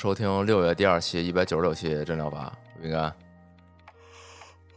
[0.00, 2.50] 收听六月第二期一百九十六期真疗法，
[2.80, 3.12] 我应该，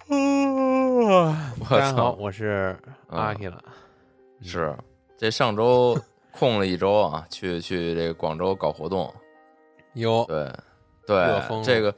[0.10, 2.78] 我大家好，操，我是
[3.08, 3.64] 阿 K 了。
[4.42, 4.76] 是。
[5.18, 5.98] 这上周
[6.38, 9.14] 空了一周啊，去去这个广州搞活动，
[9.96, 10.52] 有对
[11.08, 11.96] 对这个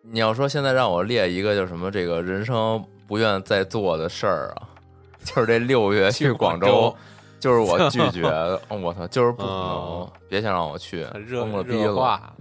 [0.00, 4.70] 你要说现在让我列一个叫什么这个人生不愿再做的事儿啊，
[5.22, 6.96] 就是这六月去广州，
[7.38, 8.22] 就是我拒绝。
[8.32, 12.32] 的，我操，就是不可能哦，别想让我去，热疯了逼了。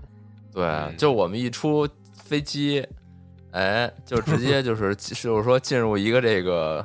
[0.55, 1.87] 对，嗯就我们一出
[2.23, 2.83] 飞机，
[3.51, 6.83] 哎，就直接就是就是说进入一个这个，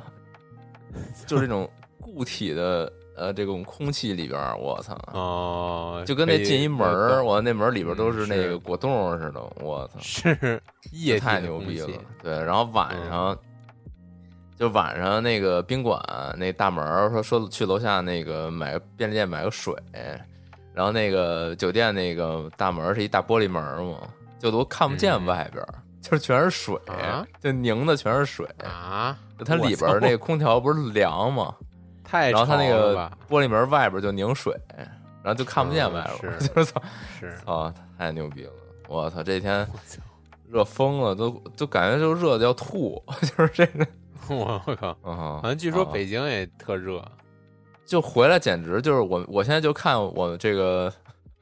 [1.25, 1.67] 就是这种
[1.99, 10.61] 固体的呃这种空气里边儿，我操，哦，就跟那进一门儿，呃我那门儿里边都是那个果冻似的，我操，是
[10.91, 11.87] 液体太牛逼了。
[12.21, 13.37] 对，然后晚嗯上。
[14.59, 15.99] 就晚上那个宾馆
[16.37, 19.73] 那大门儿说说去楼下那个买个便利店买个水，
[20.73, 23.97] 然后那个酒店那个大门儿是一大玻璃门儿嘛，
[24.39, 28.47] 就都看不见嗯外边儿，就是全是水，啊就凝的全是水。
[28.63, 31.53] 啊，就它里边儿那个空调不是凉吗？
[32.03, 34.53] 太然后它那个玻璃门外边儿就凝水，
[35.23, 36.81] 然后就看不见嗯外边儿， 就是操
[37.19, 38.51] 是，操，太牛逼了！
[38.89, 39.65] 我操，这天，
[40.49, 43.87] 热疯了，都都感觉就热的要吐， 就是这个。
[44.27, 47.01] 我我靠，嗯，好像据说啊北京也特热，
[47.91, 50.89] 就回来简直就是我，我现在就看我这个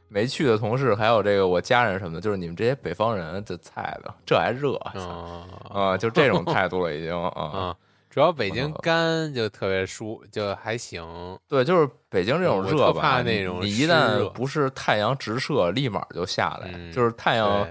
[0.08, 7.40] 没去的同事，还有这个我家人什么的，就是你们这些北方人这菜的，这还热啊、啊就这种态度了已经啊。
[7.40, 7.76] 啊，
[8.10, 11.06] 主要北京啊干就特别舒，就还行，
[11.48, 17.68] 对，就是北京这种热吧，怕那种你你一旦不是太阳直射，立马就下来，嗯就是太阳，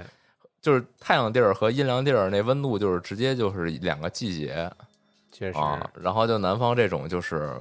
[0.63, 4.71] 就是太阳地儿和阴凉地儿那温度就是直接就是两个季节
[5.33, 5.91] 确实，啊。
[6.01, 7.53] 然后就南方这种就是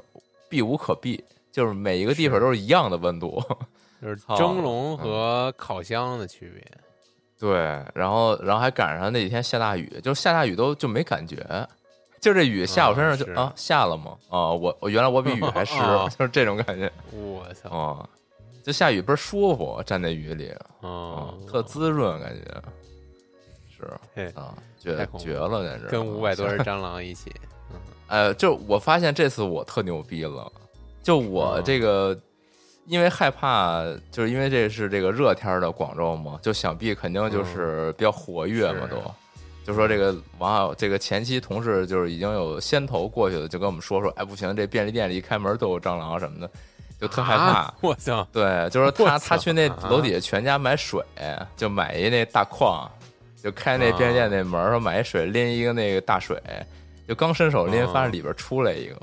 [0.50, 3.41] 避无可避，就是每一个地方都是一样的温度。
[4.02, 6.63] 就是蒸笼和烤箱的区别。
[7.40, 7.58] 对，
[7.94, 11.35] 然后然后还赶上那几天下大雨，就是下大雨都就没感觉，
[12.19, 14.18] 就这雨下我身上就啊啊下了吗？
[14.30, 17.69] 啊，我我原来我比雨还湿啊，就是这种感觉 我操！
[17.69, 18.09] 啊，
[18.64, 22.62] 就下雨倍儿舒服，站在雨里啊哦，，特滋润感觉，
[24.16, 26.58] 是啊，绝绝了简直，跟五百多人。
[26.62, 27.31] 只蟑螂一起，
[28.07, 30.51] 呃，就我发现这次我特牛逼了，
[31.03, 32.18] 就我嗯这个，
[32.85, 38.97] 因为害怕，就是因为这是这个热天儿的广州嘛，就想必肯定就是比较活跃嘛，都。
[39.66, 46.50] 就说这个王好，这个前期同事就是已经有先头过去的，就跟我们说说，哎，不行，这便利店里一开门都有蟑螂什么的，
[47.01, 47.44] 就特害怕。
[47.67, 48.25] 啊我操！
[48.31, 51.03] 对，就是说他他去那啊楼底下全家买水，
[51.57, 52.90] 就买一那大矿，
[53.44, 56.41] 就开那便利店那门儿说买一水，拎一个那个大水，
[57.07, 58.95] 就刚伸手拎，啊发现里边出来一个，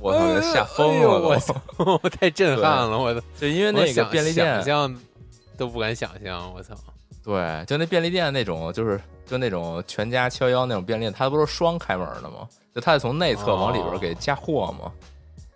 [0.00, 1.08] 我操，吓疯了！
[1.20, 1.54] 我操！
[2.02, 3.20] 我太震撼了，我操！
[3.38, 5.00] 就因为那个便利店想，象
[5.56, 6.74] 都不敢想象，我操！
[7.22, 12.48] 对，就那便利店那种，就是就那种全家七幺幺那种便利店，它不是双开门的吗？
[12.74, 14.90] 就它得从内侧往里边给加货嘛，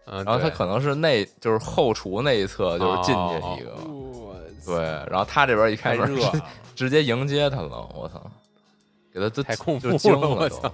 [0.04, 3.74] 嗯，然后它可能是内就是后厨那一侧就是进去一个，
[4.66, 4.76] 对，
[5.10, 6.14] 然后他这边一开门
[6.74, 8.22] 直接迎接他了，我操，
[9.12, 10.70] 给他都太恐怖了我操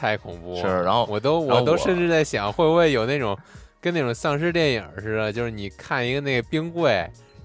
[0.00, 0.60] 太恐怖了。
[0.62, 3.36] 是，然后我都我我都甚至在想，会不会有那种
[3.80, 6.92] 跟那种丧尸电影似的，就是你看一个那个冰柜，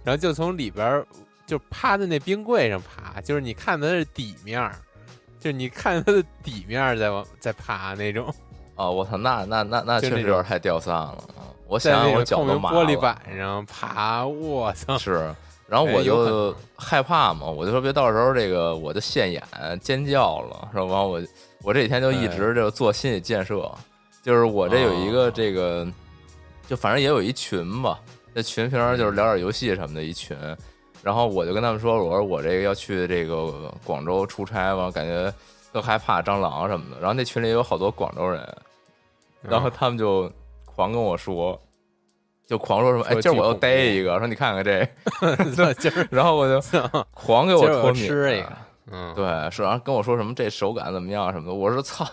[0.03, 1.03] 然后就从里边
[1.45, 4.71] 就趴在那冰柜上爬，就是你看它是底面，
[5.39, 8.33] 就是你看它的底面在往在爬那种，
[8.75, 11.51] 啊，我操，那那那那确实有点太掉散了啊！
[11.67, 14.97] 我想想我种透明脚都麻了玻璃板上爬，我操！
[14.97, 15.33] 是，
[15.67, 19.41] 然后我就害怕嘛，我就说别到时候这个我就现眼
[19.81, 20.83] 尖叫了，是吧？
[20.83, 21.21] 完我
[21.65, 23.69] 我这几天就一直就做心理建设，
[24.21, 25.31] 就是我这有一个哦。
[25.31, 25.85] 这个，
[26.67, 27.99] 就反正也有一群吧，
[28.33, 30.37] 那群平常就是聊点游戏什么的一群，
[31.01, 35.33] 然后我就跟他们说，我说我这个要去这个广州出差嘛，感觉
[35.73, 38.47] 特害怕蟑螂什么的，然后那群里有好多广州人，
[39.41, 40.31] 然后他们就
[40.65, 41.59] 狂跟我说，
[42.45, 44.87] 就狂说什么，哎，说今儿我又逮一个，说你看看这，
[45.79, 46.61] 今 儿然后我就
[47.11, 48.53] 狂给我吃一个，
[48.91, 52.05] 嗯，对，是然后跟我说什么这手感怎么样什么的，我说操，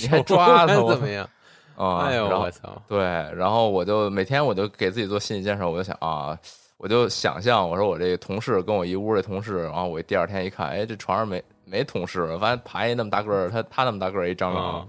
[0.00, 1.28] 你还抓他怎么样？
[1.76, 2.82] 啊，哎呦然后我操！
[2.88, 2.98] 对，
[3.36, 6.36] 然后我就每天我就给自己做心理建设，我就想啊，
[6.76, 14.86] 我就想象我说我这同事跟我一屋这同事，然后我第二天一看，哎，这床上没没同事，我发现爬一那么大个儿，他他那么大个儿一蟑螂，啊，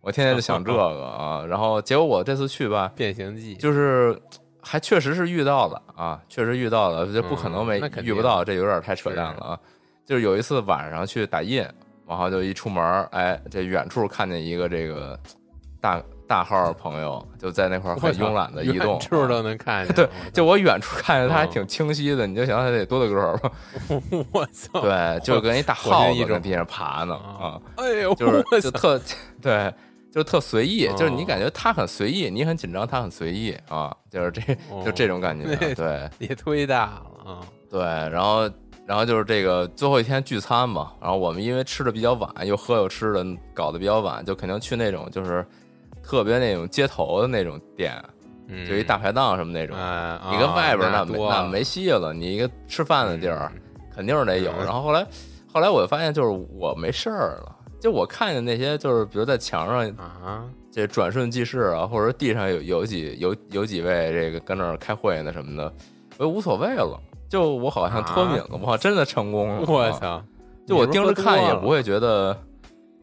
[0.00, 4.16] 我天天就想这个 啊，然后结果我这次去吧，变形记就是
[4.62, 9.60] 还确实是遇到了啊，确实遇到了，就不可能没遇不到，这有点太扯淡了啊。
[10.08, 11.62] 就是有一次晚上去打印，
[12.08, 15.20] 然后就一出门儿，哎，这远处看见一个这个
[15.82, 19.94] 大大号朋友就在那块儿很慵懒的移动远，处都能看 见。
[19.94, 23.52] 对，就我远处看见他还嗯挺清晰的，你就想想他得多大个儿吧？
[24.10, 24.80] 我我操！
[24.80, 28.62] 对，就跟一大火耗箭一种子在地上爬呢啊，哎呦，就是！
[28.62, 28.98] 就特
[29.42, 29.70] 对，
[30.10, 37.40] 就特随意，就是你哦感觉他很随意，你很紧张，他很随意啊，就是这就哦这种感觉，那对也忒大了啊！
[37.70, 38.48] 对，然后
[38.88, 45.46] 然后就是这个最后一天聚餐嘛，然后我们因为吃的比较晚，又喝又吃的，搞得比较晚，就肯定去那种就是
[46.02, 48.02] 特别那种街头的那种店，
[48.46, 53.52] 嗯，就一大排档什么那种，啊，你跟外边那那没那没戏了，你一个吃饭的地儿。
[53.94, 54.52] 肯定是得有。
[54.52, 55.04] 嗯然后后来，
[55.52, 57.56] 后来我就发现，就是我没事儿了。
[57.80, 65.74] 就我看见那些，就是比如在墙上啊，这转瞬即逝啊，或者地上有有几有有几位这个跟那儿开会呢什么的，
[66.16, 66.96] 我就无所谓了。
[67.28, 69.54] 就我好像脱敏了，我好像真的成功了。
[69.56, 70.22] 啊我操！
[70.66, 72.36] 就我盯着看也不会会觉得，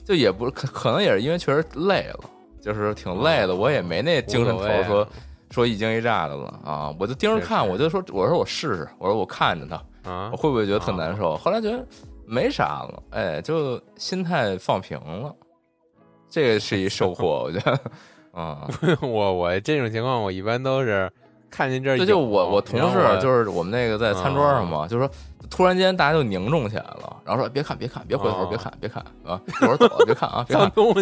[0.03, 2.19] 就也不可可能也是因为确实累了，
[2.61, 5.07] 就是挺累的，我也没那精神头啊说
[5.51, 6.95] 说一惊一乍的了啊。
[6.99, 9.75] 我就盯着看，我就说我说我试试，我说我看着他。
[10.09, 11.35] 啊我，会不会觉得特难受？
[11.37, 11.83] 后来觉得
[12.27, 15.33] 没啥了，哎，就心态放平了，
[16.29, 17.79] 这个是一收获，我觉得，
[18.31, 18.67] 啊、
[19.01, 21.11] 我我这种情况我一般都是
[21.55, 25.09] 看见这儿，这就我我同事就是我们那个在餐桌上嘛，就说
[25.49, 30.65] 突然间大家就凝重起来了，然后说别看别看别回头哦别看别看啊， 一会儿走了别看啊 别看。
[30.65, 30.93] 然后，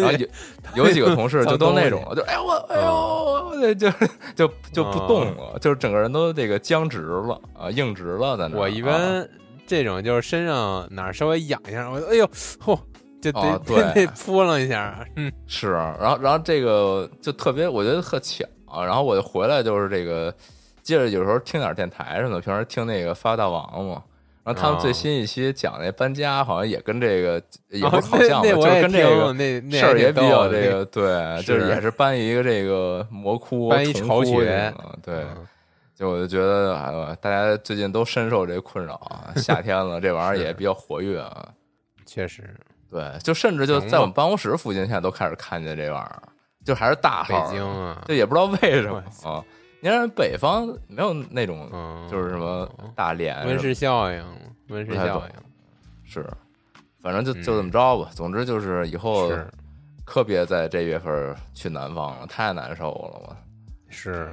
[0.76, 3.90] 有有几个同事 就都那种了，就哎呦我哎呦，就
[4.36, 8.56] 就就不动了，就是整个人都这个僵直了啊，硬直了在那。
[8.58, 8.86] 我一啊。
[8.86, 9.28] 般
[9.66, 12.26] 这种就是身上哪儿稍微痒一下，我哎呦
[12.62, 12.78] 嚯，
[13.22, 14.06] 就得哦对。
[14.06, 18.44] 得扑棱一下，嗯，是，然后然后这个就特别，我觉得特巧。
[18.82, 20.34] 然后我就回来就是这个，
[20.82, 24.02] 接着有时候听点电台什么的，平时听那个发大王嘛。
[24.42, 35.46] 然后他们最新一期讲那搬家，好像也跟这个也不是好像吧，就跟这个那那事儿也比较这这个对，就是也是搬一个这个魔窟，搬一巢穴窟对，嗯
[35.94, 41.48] 就我就觉得啊，大家最近都深受这个困扰啊，夏天了，这玩意儿也比较活跃啊。
[42.04, 42.42] 确实，
[42.90, 46.22] 对，就甚至就在我们办公室附近，现在都开始看见这玩意儿，
[46.64, 49.44] 就还是大北京啊，就也不知道为什么啊。
[49.80, 52.66] 你看北方没有那种嗯，就是什么
[52.96, 54.24] 大连温室效应，
[54.68, 55.34] 温室效应
[56.02, 56.26] 是，
[57.02, 58.08] 反正就就这么着吧。
[58.14, 59.30] 总之就是以后
[60.06, 63.20] 可别在这月份去南方了，太难受了。
[63.22, 63.36] 我
[63.90, 64.32] 是，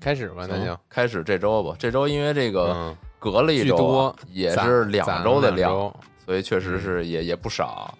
[0.00, 5.72] 开始吧，那就开始这周吧，这周因为这个嗯，隔了一周也是两周的量，
[6.24, 7.96] 所以确实是也也不少，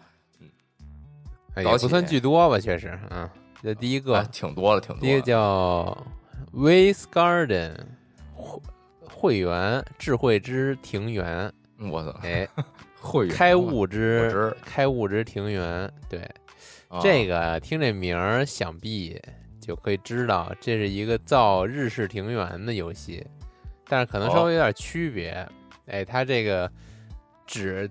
[1.57, 3.29] 也不算巨多吧，确实，嗯，
[3.63, 5.21] 这第一个哎，挺多了，挺多第一个。
[5.21, 6.07] 叫
[6.53, 7.77] Ways Garden
[8.35, 8.61] 会
[9.03, 11.53] 会员智慧之庭园，
[11.91, 12.49] 我操，哎，
[13.01, 16.21] 会员开物之开物之庭园，对，
[16.89, 19.21] 啊这个听这名儿，想必
[19.61, 23.27] 就可以知道这是一个造日式庭园的游戏，
[23.87, 25.47] 但是可能稍微有点区别。
[25.87, 26.71] 哎，它这个
[27.47, 27.91] 只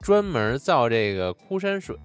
[0.00, 1.96] 专门造这个枯山水，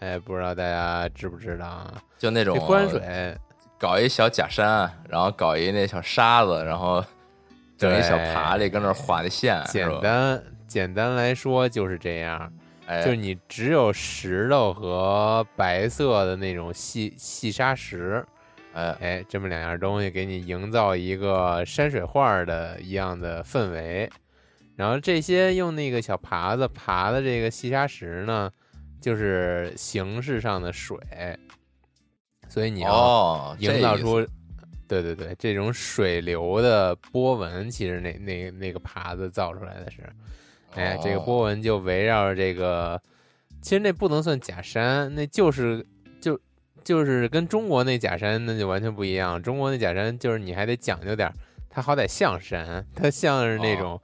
[0.00, 1.94] 哎，不知道大家知不知道啊？
[2.18, 3.36] 就那种这枯山水，
[3.78, 7.02] 搞一小假山，然后搞一那小沙子，然后
[7.78, 12.52] 整一小对爬犁跟那儿画的线，简单简单来说就是这样，
[12.86, 18.24] 哎，就是你只有石头和白色的那种细细沙石，
[18.74, 18.96] 哎。
[19.00, 24.08] 哎，这么两样东西给你营造一个山水画的一样的氛围。
[24.80, 28.50] 然后这些用那个小耙子耙的这个细沙石呢，
[28.98, 30.96] 就是形式上的水，
[32.48, 34.26] 所以你要哦，营造出，
[34.88, 39.98] 对对对，这种水流的波纹，其实那那那个耙子造出来的是，
[40.74, 41.20] 哎，这个哦。
[41.26, 42.98] 波纹就围绕着这个，
[43.60, 45.86] 其实那不能算假山，那就是
[46.22, 46.40] 就
[46.82, 49.42] 就是跟中国那假山那就完全不一样。
[49.42, 51.30] 中国那假山就是你还得讲究点，
[51.68, 53.78] 它好歹像山，它像是那哦。
[53.78, 54.02] 种、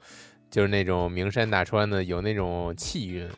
[0.56, 3.28] 就是那种名山大川的，有那种气韵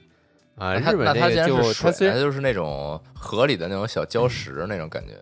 [0.55, 0.77] 啊。
[0.77, 5.15] 日本那个就是它水，虽然就是那种河里的那种小礁石那种感觉，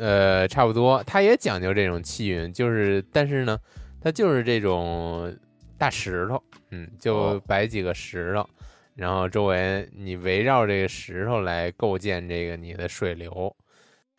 [0.00, 3.58] 呃，差不多，它也讲究这种气韵，就是但是呢，
[4.00, 5.36] 它就是这种
[5.76, 6.40] 大石头，
[6.70, 8.48] 嗯，就哦摆几个石头，
[8.94, 13.56] 然后周围你围绕这个石头来构建这个你的水流，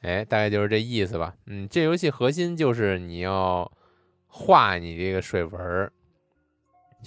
[0.01, 1.33] 哎，大概就是这意思吧。
[1.45, 3.71] 嗯，这游戏核心就是你要
[4.25, 5.93] 画你这个水纹儿，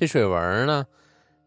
[0.01, 0.87] 这水纹儿呢，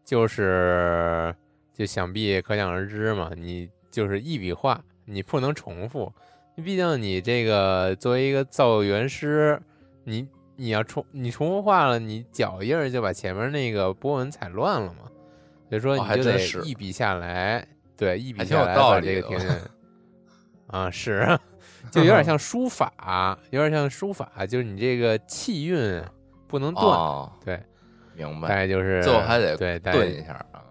[0.04, 1.34] 就是
[1.72, 6.12] 就想必可想而知嘛，你就是一笔画，你不能重复。
[6.54, 9.60] 毕竟你这个作为一个造园师，
[10.04, 15.10] 你你要重你重复画了，你脚印儿就把前面那个波纹踩乱了嘛。
[15.68, 19.48] 所以说哦你就得一笔下来，对，一笔下来把这个停下。
[20.68, 21.36] 啊，是，
[21.90, 26.08] 就有点像书法，有点像书法，就是你这个气运啊
[26.46, 26.86] 不能断。
[26.86, 27.64] 哦，对，大
[28.16, 28.48] 明白。
[28.48, 30.62] 大概就是最后还得对，炖一下啊，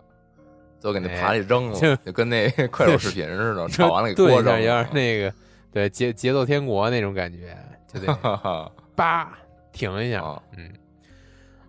[0.80, 4.90] 最后给那哎盘里扔了，就就跟那 快手视频似的，就炒完了给锅扔有点。
[4.92, 5.34] 那个
[5.72, 7.58] 对节节奏天国那种感觉，
[7.88, 9.38] 就得哈 哈叭
[9.72, 10.22] 停一下。
[10.22, 10.72] 啊，嗯，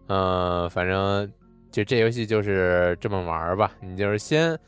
[0.07, 1.31] 呃，反正
[1.71, 3.71] 就这游戏就是这么玩吧。
[3.81, 4.59] 你就是先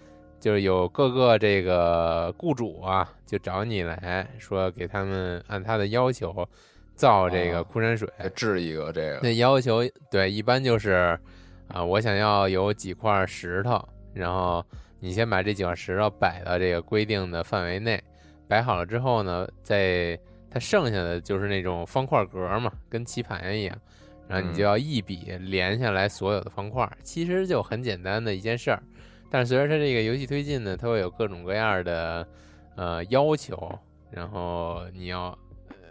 [0.40, 6.48] 就是有各个这个雇主啊，就找你来说，给他们按他的要求
[6.96, 8.08] 造这个哦枯山水。
[8.18, 11.18] 再制一个这个那要求对，一般就是
[11.68, 13.80] 啊，我想要有几块石头，
[14.14, 14.64] 然后
[14.98, 18.02] 你先把这几块石头摆到这个规定的范围内，
[18.48, 20.18] 摆好了之后呢，再
[20.50, 23.76] 它剩下的就是那种方块格嘛，跟棋盘一样，
[24.26, 28.82] 然后你就嗯要一笔连下来所有的方块，其实就很简单的一件事儿。
[29.28, 32.26] 但是随着它这个游戏推进呢，它会有各种各样的
[32.76, 33.76] 呃要求，
[34.10, 35.36] 然后你要呃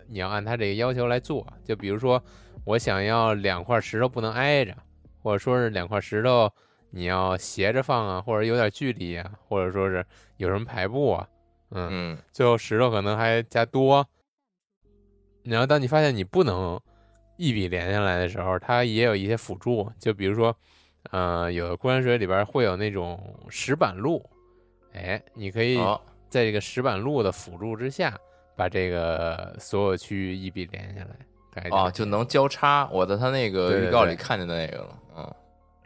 [0.08, 1.46] 你要按他这个要求来做。
[1.64, 2.22] 就比如说，
[2.64, 4.76] 我想要两块石头不能挨着，
[5.22, 6.52] 或者说是两块石头
[6.90, 10.06] 你要斜着放啊，或者有点距离啊，或者说是
[10.38, 11.28] 有什么排布啊，
[11.72, 14.08] 嗯，嗯最后石头可能还加多。
[15.44, 16.80] 然后当你发现你不能
[17.38, 20.56] 一笔连下来的时候，它也有一些辅助，就比如说，
[21.12, 24.28] 呃，有的枯山水里边会有那种石板路，
[24.94, 25.78] 哎，你可以
[26.30, 28.18] 在这个石板路的辅助之下，
[28.56, 31.16] 把这个所有区域一笔连下来，
[31.54, 32.88] 大概啊，就能交叉。
[32.92, 35.36] 我在他那个预告里看见的那个了，嗯，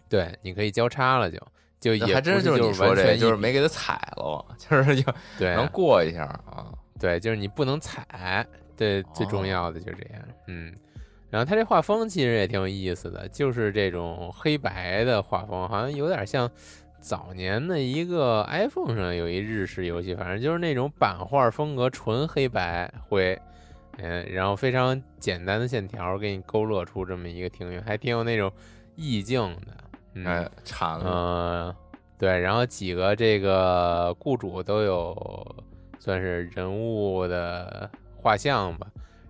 [0.08, 1.40] 对，你可以交叉了就，
[1.80, 6.68] 就也还真就是你说这，完全一笔就是没给他踩了， 就是就对能过一下啊。
[7.00, 8.46] 对，就是你不能踩，
[8.76, 10.22] 对，最重哦要的就是这样。
[10.48, 10.76] 嗯，
[11.30, 16.52] 然后他这画风其实也挺有意思的，就是这种黑白的画风，好像有点像
[17.00, 23.40] 早年的一个 iPhone 上有一日式游戏，反正就是那种版画风格，纯黑白灰，
[23.98, 28.52] 嗯，然后非常简单的线条给你勾勒出这么一个庭院，还挺有那种
[28.96, 29.78] 意境的。
[30.14, 31.76] 嗯，哎，馋了，嗯，
[32.18, 35.56] 对，然后几个这个雇主都有
[36.00, 38.88] 算是人物的画像吧，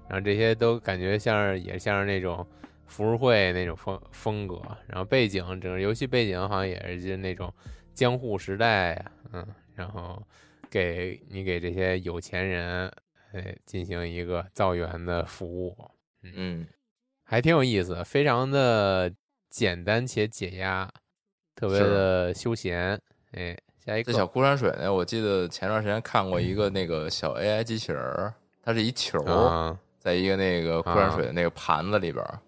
[0.08, 2.46] 然后这些都感觉像是也像是那种
[2.90, 7.54] 浮世绘那种风风格，然后背景整个游戏背景好像也是就那种
[7.94, 10.22] 江户时代呀、嗯，然后
[10.70, 12.92] 给你给这些有钱人
[13.32, 15.78] 哎进行一个造园的服务，
[16.24, 16.68] 嗯，
[17.24, 19.12] 还挺有意思，非常的
[19.50, 20.90] 简单且解压，
[21.56, 23.00] 特别的休闲。
[23.34, 23.56] 哎，
[23.86, 29.20] 下一个这小枯山水呢，我记得前段时间看过一个那个小 AI 机器人儿，它是一球
[30.00, 32.40] 在一个那个枯山水的那个盘子里边儿，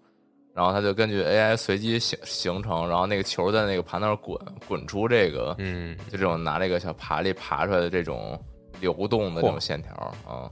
[0.54, 8.38] 然后它就根据 AI 随机形形成，然后那个球在那个盘那儿滚，滚出这个嗯，就这种拿这个小爬犁爬出来的这种
[8.80, 9.94] 流动的这种线条
[10.26, 10.50] 啊。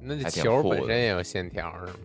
[0.00, 1.98] 那这球本身也有线条是吗？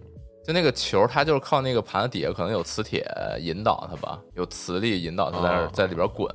[0.43, 3.03] 就那个球，它就是靠那个盘子底下可能有磁铁
[3.39, 6.27] 引导它吧，有磁力引导它在那儿哦在里边滚，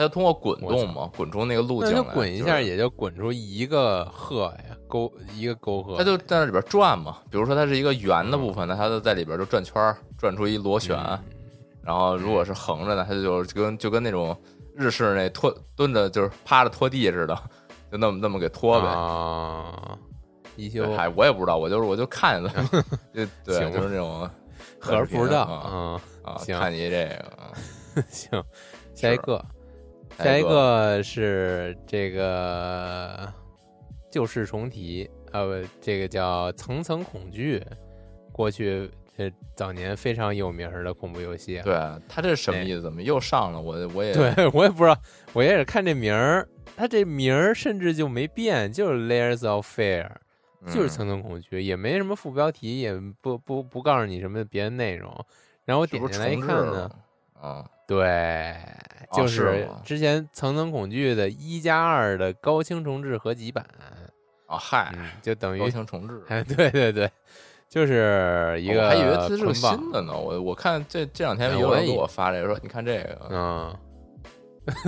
[0.00, 5.98] 它就通过滚动嘛，滚出那个路径来，就滚一下，也就滚出一个壑呀，沟一个沟壑。
[5.98, 7.18] 它就在那里边转嘛。
[7.30, 10.96] 比如说它是一个圆的部分，那它就在里边就转圈儿，转出一螺旋。
[10.98, 11.18] 嗯
[11.82, 14.36] 然后如果是横着的，它就就跟就跟那种
[14.74, 17.34] 日式那拖蹲着就是趴着拖地似的，
[17.90, 18.86] 就那么那么给拖呗。
[18.86, 19.98] 啊，
[20.56, 22.68] 一休对，嗨，我也不知道，我就是我就看见了，
[23.14, 24.28] 就对，行就是那种
[24.78, 26.40] 合着不知道啊啊。
[26.46, 27.52] 看你这个啊，
[28.10, 28.44] 行，
[28.94, 29.42] 下一个，
[30.22, 33.32] 下下一一个个是这个
[34.10, 37.62] 旧事重提，呃，不这个叫层层恐惧，
[38.32, 41.64] 过去呃早年非常有名儿的恐怖游戏啊。
[41.64, 41.74] 对
[42.08, 42.82] 他这是什么意思？
[42.82, 43.60] 怎么又上了？
[43.60, 44.96] 我我也对 我也不知道，
[45.32, 50.08] 我也是看这名儿，它这名儿甚至就没变，就是 Layers of Fear，
[50.66, 55.12] 就是嗯层层恐惧，也没什么副标题，也不不不告诉你什么别的内容。
[55.64, 56.96] 然后点进来一看呢了，？
[57.40, 58.54] 啊，对，
[59.12, 63.66] 就是之前层层恐惧的一加二的高清重置合集版，
[64.46, 66.22] 啊，嗨，嗯，就等于高清重置。
[66.28, 67.10] 哎，对对对，
[67.68, 73.76] 就是一个我还以为它是个新的呢，我我看这这两天有人给我发这个说，你看这个，嗯，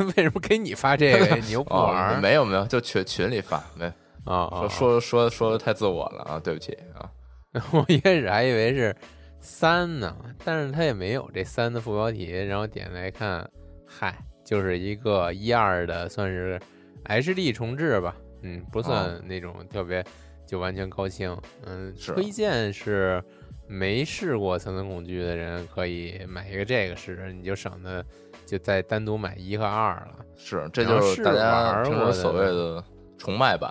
[0.16, 1.35] 为什么给你发这个？
[1.42, 2.21] 你又不玩？
[2.21, 3.87] 没有没有，就群群里发，没
[4.26, 4.61] 啊啊！
[4.61, 7.11] 说说说说的太自我了啊，对不起啊，
[7.75, 8.94] 我一开始还以为是
[9.42, 13.46] 三呢，但是它也没有这三的副标题，然后点来看，
[13.84, 16.58] 嗨，就是一个一二的，算是
[17.04, 20.02] HD 重置吧，嗯，不算那种特别
[20.46, 23.20] 就完全高清，嗯，推荐是
[23.66, 28.04] 没试过层层恐惧的人可以买一个这个试试，你就省得
[28.46, 30.25] 就再单独买一和二了。
[30.37, 32.84] 是这就是大家儿过的平时所谓的
[33.18, 33.70] 重卖版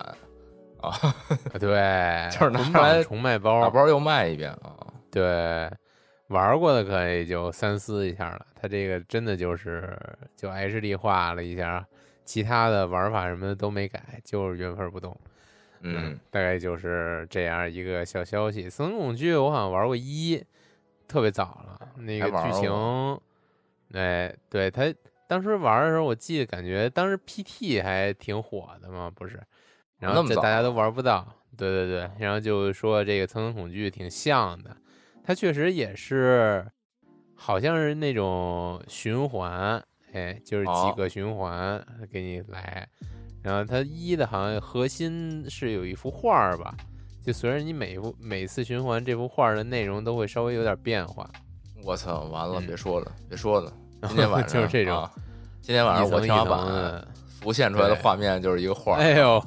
[0.81, 4.75] 啊，啊对， 就是拿来重卖包，打包又卖一遍啊，
[5.11, 5.69] 对，
[6.27, 8.45] 玩过的可以就三思一下了。
[8.55, 9.97] 它这个真的就是
[10.35, 11.85] 就 HD 化了一下，
[12.23, 15.15] 其他的玩法什么的都没改，就是原封不动。
[15.81, 18.65] 嗯，大概就是这样一个小消息。
[18.69, 20.43] 《层层恐惧》我好像玩过一，
[21.07, 23.19] 特别早了，那个剧情，
[23.93, 24.93] 哎，对他
[25.27, 29.41] 当时玩的时候，我记得感觉当时 PT 还挺火的嘛，不是？
[29.97, 31.27] 然后这大家都玩不到，
[31.57, 34.75] 对对对，然后就说这个《层层恐惧》挺像的，
[35.23, 36.65] 它确实也是，
[37.35, 39.81] 好像是那种循环，
[40.13, 40.93] 哎，就是几哦。
[40.97, 42.87] 个循环给你来。
[43.43, 46.75] 然后它一的好像核心是有一幅画儿吧，
[47.25, 51.29] 就随着你每幅每次循环，这幅画儿的内容都会稍微有点变化。
[51.83, 52.67] 我操，完了，嗯。
[52.67, 53.73] 别说了，别说了，
[54.07, 55.11] 今天晚上 就是这种啊
[55.61, 57.07] 今天晚上我天花板，
[57.39, 59.43] 浮现出来的画面就是一个画儿，哎呦，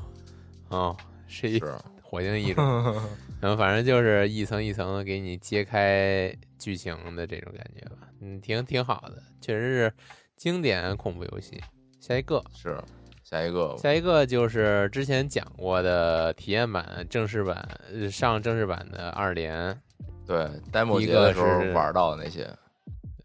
[0.69, 0.97] 哦，
[1.29, 1.73] 是一是。
[2.03, 2.65] 火星异种，
[3.45, 9.93] 然后反正就是一层一层的给你揭开剧情的这种感觉吧，嗯，挺挺好的，确实是
[10.35, 11.61] 经典恐怖游戏。
[12.01, 12.75] 下一个，是
[13.23, 19.79] 下一个下一个就是之前讲过的体验版、正式版、呃上正式版的二连。
[20.27, 22.49] 对 demo 一个节的时候是玩到的那些，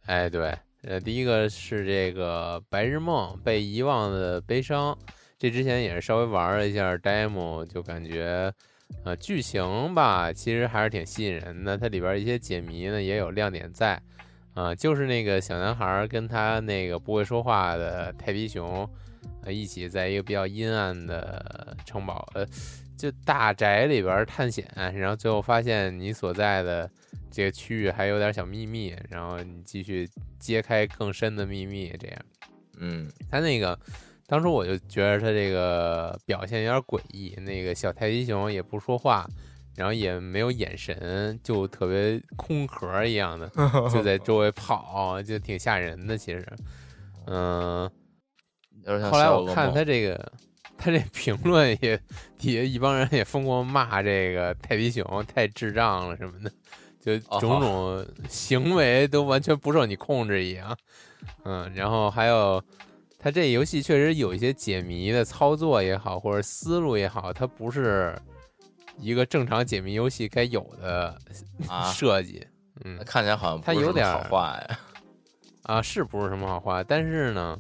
[0.06, 0.54] 哎，对，
[0.84, 4.98] 呃，第一个是这个《白日梦》被遗忘的悲伤，
[5.38, 8.54] 这之前也是稍微玩了一下 demo，就感觉，
[9.04, 11.78] 呃，剧情吧，其实还是挺吸引人的。
[11.78, 14.02] 它里边一些解谜呢也有亮点在，
[14.54, 18.88] 啊、就是那个小男孩跟他那个不会说话的泰迪熊，
[19.44, 22.46] 呃，一起在一个比较阴暗的城堡，呃，
[22.98, 26.90] 就大宅里边探险，然后最后发现你所在的
[27.32, 32.20] 这个区域还有点小秘密，然后你继续揭开更深的秘密，这样。
[32.82, 33.78] 嗯，他那个
[34.30, 39.28] 当时我就觉得他这个表现有点诡异，那个小泰迪熊也不说话，
[39.76, 43.50] 然后也没有眼神，就特别空壳一样的，
[43.92, 46.16] 就在周围跑，就挺吓人的。
[46.16, 46.46] 其实，
[47.26, 47.90] 嗯、
[49.12, 50.32] 后来我看他这个，
[50.78, 52.00] 他这评论也
[52.38, 56.52] 底下一帮人也疯狂骂这个泰迪熊太智障了什么的，
[57.02, 60.78] 就哦种种行为都完全不受你控制一样。
[61.46, 62.64] 嗯，然后还有
[63.22, 68.18] 他这游戏确实有一些解谜的操作也好，或者思路也好，它不是
[68.98, 71.18] 一个正常解谜游戏该有的
[71.68, 72.48] 啊， 设计。
[72.86, 74.80] 嗯，看起来好像它有点儿好话呀，
[75.64, 76.82] 啊，是不是什么好话？
[76.82, 77.60] 但是呢，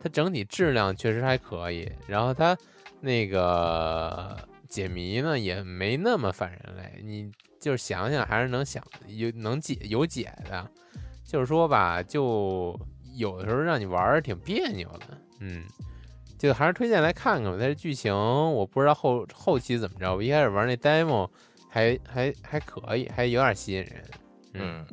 [0.00, 1.90] 它整体质量确实还可以。
[2.06, 2.56] 然后它
[3.00, 4.38] 那个
[4.68, 7.02] 解谜呢，也没那么反人类。
[7.02, 10.70] 你就是想想，还是能想有能解有解的。
[11.24, 12.78] 就是说吧，就
[13.14, 15.18] 有的时候让你玩儿挺别扭的。
[15.40, 15.64] 嗯，
[16.38, 17.56] 就还是推荐来看看吧。
[17.58, 21.28] 但是剧情我不知道后后期怎么着，我一开始玩那 demo
[21.68, 24.04] 还还还可以，还有点吸引人。
[24.54, 24.86] 嗯，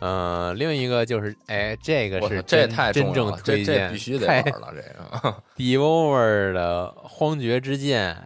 [0.00, 8.16] 呃，另一个就是，哎，这个是真真正推荐，必须得太玩了，这个 Devour 的《荒绝之剑》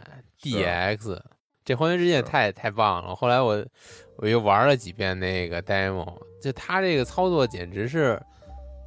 [0.42, 1.20] DX，
[1.64, 3.16] 这《荒绝之剑是太太棒了。
[3.16, 3.64] 后来我
[4.16, 8.20] 我又玩了几遍那个 demo，就它这个操作简直是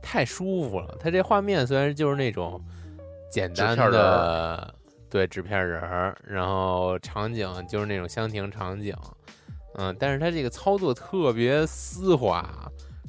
[0.02, 0.96] 太舒服了。
[1.00, 2.62] 它这画面虽然就是那种
[3.30, 4.74] 简单的
[5.10, 8.96] 对纸片人儿，然后场景就是那种箱庭场景，
[9.76, 12.50] 嗯，但是它这个操作特别丝滑，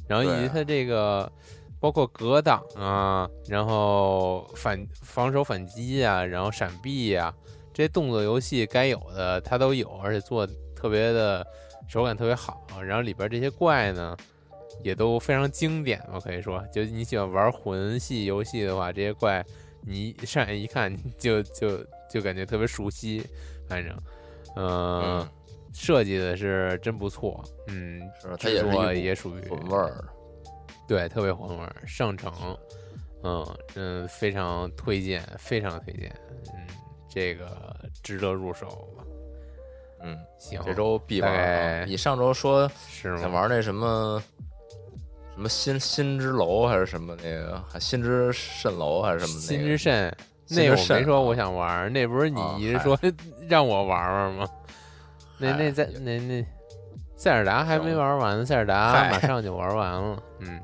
[0.06, 1.30] 然后以及它这个。
[1.82, 7.34] 包括格挡啊，然后反防守反击啊、然后闪避呀、
[7.74, 11.44] 这些动作游戏该有的它都有，而且做得特别的
[11.88, 12.64] 手感特别好。
[12.86, 14.16] 然后里边这些怪呢，
[14.82, 19.44] 也都非常经典吧，可以说，就你喜欢玩魂系游戏的话，这些怪
[19.82, 23.24] 你上眼一看就就就感觉特别熟悉，
[23.68, 23.96] 反正，
[24.56, 25.28] 嗯、嗯，
[25.72, 28.00] 设计的是真不错，嗯，
[28.38, 30.04] 制作也属于魂味儿，
[30.86, 32.32] 对，特别混味儿，上乘，
[33.22, 36.14] 嗯嗯，非常推荐，非常推荐，
[36.54, 36.66] 嗯，
[37.08, 39.04] 这个值得入手吧。
[40.04, 41.84] 嗯，行，这周必玩啊！
[41.84, 42.68] 你上周说？
[42.90, 44.20] 想玩那什么
[45.34, 49.40] 什么心心之楼还是什么那个还心之蜃楼还是什么那个？
[49.40, 50.16] 心之肾，
[50.46, 52.98] 心之那我肾啊没说我想玩，那不是你一直说
[53.48, 54.46] 让我玩玩吗？
[55.38, 56.46] 那那在那那
[57.16, 60.22] 塞尔达还没玩完呢，塞尔达马上就玩完了。
[60.40, 60.60] 嗯，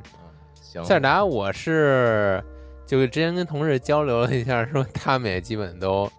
[0.60, 0.84] 行。
[0.84, 2.42] 塞尔达我是
[2.86, 6.10] 就之前跟同事交流了一下，说他们也基本都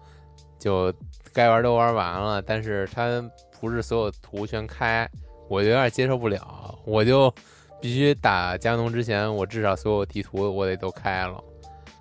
[0.58, 0.92] 就
[1.32, 3.22] 该玩都玩完了，但是他
[3.60, 5.08] 不是所有图全开，
[5.48, 7.32] 我就有点接受不了，我就
[7.80, 11.42] 必须打加农之前，我至少所有地图我得都开了。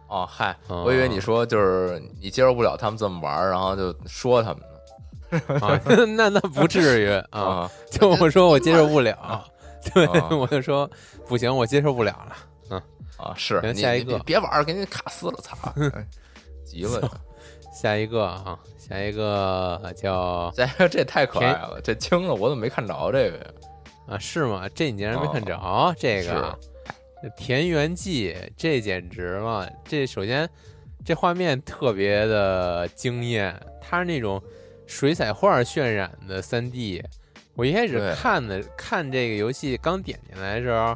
[0.08, 5.80] 哦嗨，嗯我以为你说就是你接受不了他们这么玩，然后就说他们呢啊，
[6.18, 7.42] 那那不至于 啊！
[7.42, 9.44] 啊就我说我接受不了，
[9.94, 10.90] 对啊我就说
[11.28, 12.36] 不行，我接受不了了。
[12.72, 12.82] 嗯
[13.18, 15.56] 啊是下一个别别玩儿，给你卡死了，操！
[15.94, 16.08] 哎
[16.66, 17.08] 急了，
[17.72, 23.46] 下一个啊，下一个叫这这太可爱了，这轻了我怎么没看着这个呀？
[24.10, 24.68] 啊是吗？
[24.74, 26.58] 这你竟然没看着、哦这个
[27.38, 29.72] 《田园记》，这简直了！
[29.86, 30.50] 这首先
[31.06, 34.42] 这画面特别的惊艳，它是那种
[34.88, 37.04] 水彩画渲染的三 D。
[37.54, 40.96] 我一开始看的看这个游戏刚点进来的时候，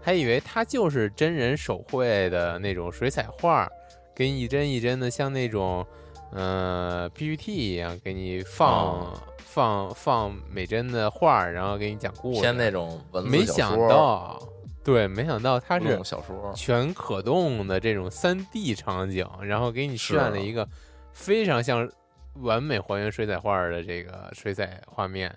[0.00, 3.68] 还以为它就是真人手绘的那种水彩画，
[4.14, 5.86] 给你一帧一帧的像那种
[6.32, 12.40] 呃 PPT 一样，给你放、哦放放美珍的画，然后给你讲故事。
[12.40, 14.42] 偏那种文字没想到，
[14.82, 20.66] 对，没想到它是小说，全可动的这种三 D 场景，然后给你是渲了一个
[21.12, 21.86] 非常像
[22.36, 25.30] 完美还原水彩画的这个水彩画面。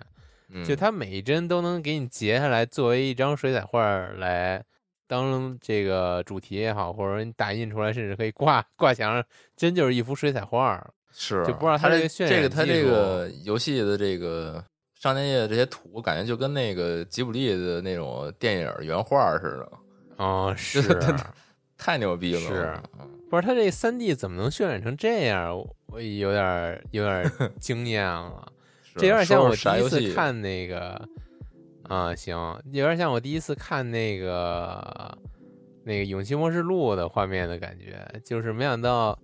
[0.48, 3.84] 嗯就它每一帧都能给你截下来，作为一张水彩画
[4.16, 4.64] 来
[5.06, 9.24] 当这个主题也好，或者说你打印出来，甚至可以挂挂墙上，
[9.56, 10.82] 真就是一幅水彩画。
[11.18, 14.62] 是就不知道它它这个渲染这个它这个游戏的这个
[14.94, 19.72] 上年夜这些图，感觉就跟那个吉卜力的那种电影原画似的，
[20.16, 20.82] 哦， 是，
[21.78, 22.40] 太牛逼了。
[22.40, 25.52] 是嗯不是他这三 D 怎么能渲染成这样？
[25.86, 28.52] 我有点有点 惊艳了。
[28.94, 31.08] 这有点像我第一次看那个
[31.82, 35.18] 啊，行，有点像我第一次看那个
[35.82, 39.18] 那个《勇气末世录》的画面的感觉，就是没想到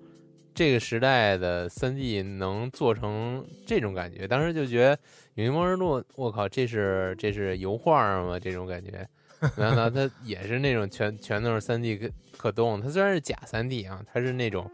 [0.55, 4.97] 这个时代的三 D 能做成这种感觉，当时就觉得
[5.35, 8.38] 《勇气末世录》，我靠，这是这是油画吗？
[8.38, 9.09] 这种感觉，
[9.57, 14.71] 没想到它也是那种全全都是三 D 可可动，它虽然是假三 D 啊，它是那种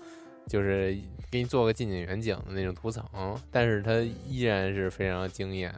[0.46, 0.98] 就是
[1.30, 3.04] 给你做个近景远景的那种图层，
[3.52, 5.72] 但是它依然是非常惊艳。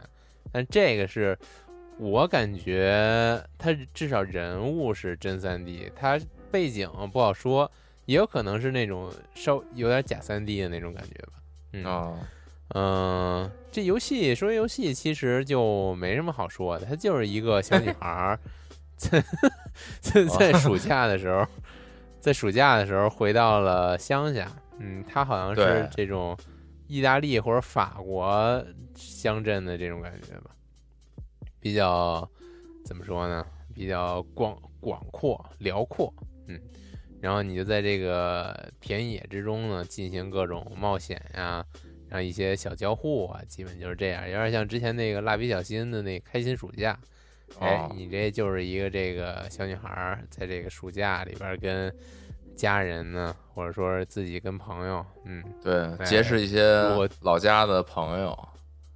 [0.51, 1.37] 但这个是
[1.99, 6.19] 我感觉它至少人物是真三 D，它
[6.51, 7.71] 背景不好说，
[8.05, 12.17] 也有可能是那种稍有点假三 D 的那种感觉吧。
[12.73, 18.39] 嗯这游戏说游戏其实就没什么好说的，它就是一个小女孩儿
[18.95, 19.23] 在
[19.99, 21.45] 在在暑 假的时候，
[22.19, 24.51] 在暑假的时候回到了乡下。
[24.79, 26.37] 嗯，她好像是这种
[26.87, 30.51] 意大利或者法国乡镇的这种感觉吧，
[31.59, 32.29] 比较
[32.85, 33.45] 怎么说呢？
[33.73, 36.13] 比较广广阔辽阔。
[36.47, 36.59] 嗯，
[37.21, 41.63] 然后你就在这个田野之中呢，进行各种冒险呀、
[42.09, 46.99] 然后一些小交互啊，基本就是这样，有点像之前那个蜡笔小新的那开心暑假。
[47.59, 51.93] 哎哦，你这就是一个这个小女孩儿在这个暑假里边儿跟
[52.55, 58.47] 家人呢，或者说是自己跟朋友，嗯，对，哎结识一些我老家的朋友。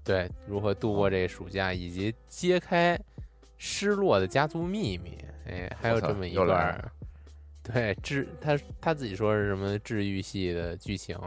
[0.06, 2.98] 对，如何度过这个暑假，以及揭开
[3.58, 6.92] 失落的家族秘密，哎，还有这么一段儿，
[7.74, 11.18] 对治他他自己说是什么治愈系的剧情，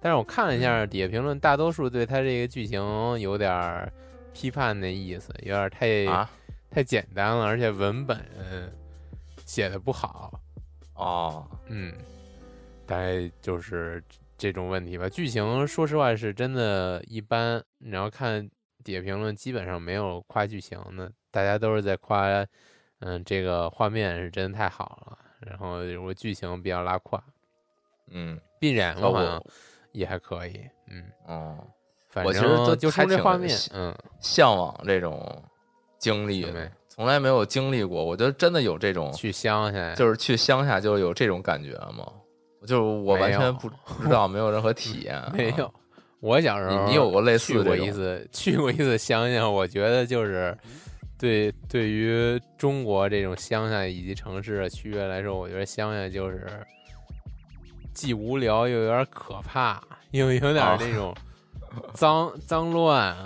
[0.00, 2.80] 但是我看了一嗯下底下评论，大多数对他这个剧情
[3.20, 3.92] 有点儿
[4.32, 6.30] 批判的意思，有点儿太、啊，
[6.70, 8.18] 太简单了，而且文本
[9.44, 10.40] 写的不好，
[10.94, 11.92] 哦，嗯，
[12.86, 14.02] 大概就是
[14.38, 15.06] 这种问题吧。
[15.06, 18.48] 剧情说实话是真的一般，你要看
[18.82, 22.26] 底下评论基本上没有夸剧情的，大家都是在夸，
[23.00, 27.22] 嗯，这个画面是真的太好了，然后我剧情比较拉胯，
[28.10, 29.44] 嗯，并染效我好像，
[29.92, 31.58] 也还可以，嗯，哦，
[32.08, 35.42] 反我其实都正就还挺冲这画面，嗯，向往这种
[35.98, 36.46] 经历
[36.88, 38.04] 从来没有经历过。
[38.04, 42.06] 我觉得真的有这种，去乡下，就是去乡下就有这种感觉吗？
[42.66, 45.20] 就是我完全不不知道，没有任何体验。
[45.34, 45.72] 没有啊，。
[46.20, 50.56] 我小时候你你有过类似去过一次，去过一次乡下，我觉得就是
[51.24, 56.46] 对对于中国这种乡下以及城市的区别来说，我觉得乡下就是
[57.94, 61.16] 既无聊又有点可怕，又有点啊那种
[61.94, 63.16] 脏脏乱，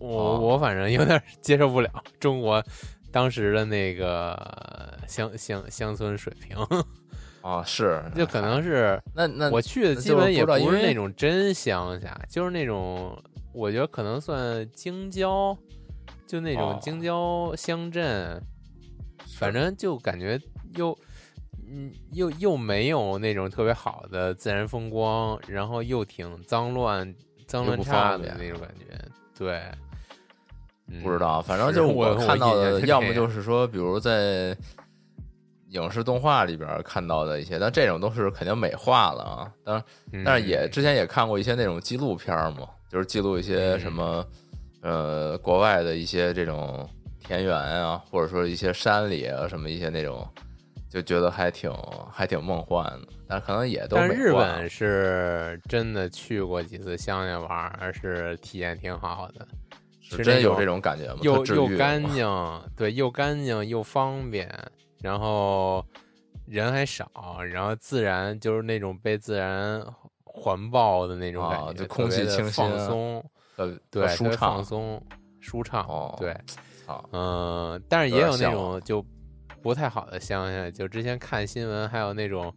[0.00, 2.60] 我哦我反正有点接受不了中国
[3.12, 6.56] 当时的那个乡乡乡村水平，
[7.42, 13.16] 啊，是，就可能是那那我去的基本也不是那种真乡下，就是那种
[13.52, 15.56] 我觉得可能算京郊，
[16.26, 18.42] 就那种哦京郊乡镇，
[19.38, 20.40] 反正就感觉
[20.76, 20.96] 又。
[21.68, 27.12] 嗯，又又没有那种特别好的自然风光，然后又挺脏乱、
[27.48, 28.96] 脏乱差的那种感觉。
[29.36, 29.60] 对，
[30.86, 34.56] 嗯不知道，反正就是我看到的，要么就是说，比如在
[35.70, 39.52] 影视动画里边看到的一些，但这种都是肯定美化了啊。
[39.64, 39.74] 当
[40.12, 44.24] 然，但是也嗯之前也看过一些那种纪录片嘛，就是记录一些嗯什么
[44.86, 50.26] 呃国外的一些这种田园啊，或者说一些山里啊什么一些那种，
[50.88, 51.72] 就觉得还挺
[52.12, 53.08] 还挺梦幻的。
[53.28, 59.44] 但可能也都但是日本是真的去过几次乡下玩儿，是体验挺好的，
[60.00, 61.18] 是真有这种感觉吗？
[61.22, 64.48] 又又干净，对，又干净又方便，
[65.02, 65.84] 然后
[66.46, 69.84] 人还少，然后自然就是那种被自然
[70.22, 73.24] 环抱的那种感觉，啊就空气清新放松，
[73.56, 75.02] 特对，特舒特别放畅松，
[75.40, 76.36] 舒畅，哦对，
[76.84, 79.04] 好，嗯，但是也有那种就
[79.62, 82.52] 不太好的乡下，就之前看新闻，还有那种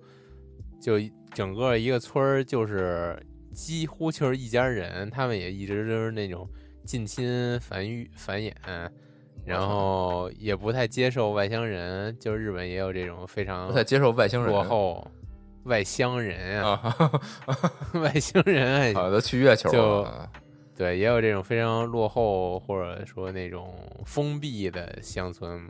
[0.81, 0.95] 就
[1.33, 3.17] 整个一个村儿就是
[3.53, 6.47] 几乎就是一家人，他们也一直就是那种
[6.85, 8.53] 近亲繁育繁衍，
[9.45, 15.07] 然后也不太接受外乡人，就日本也有这种非常不太接受外乡人落后
[15.63, 16.81] 外乡人啊，
[17.45, 17.62] 啊，
[17.93, 20.07] 外星人还好都去月球就
[20.79, 25.69] 对，也有这种非常落后或者说那种封闭的乡村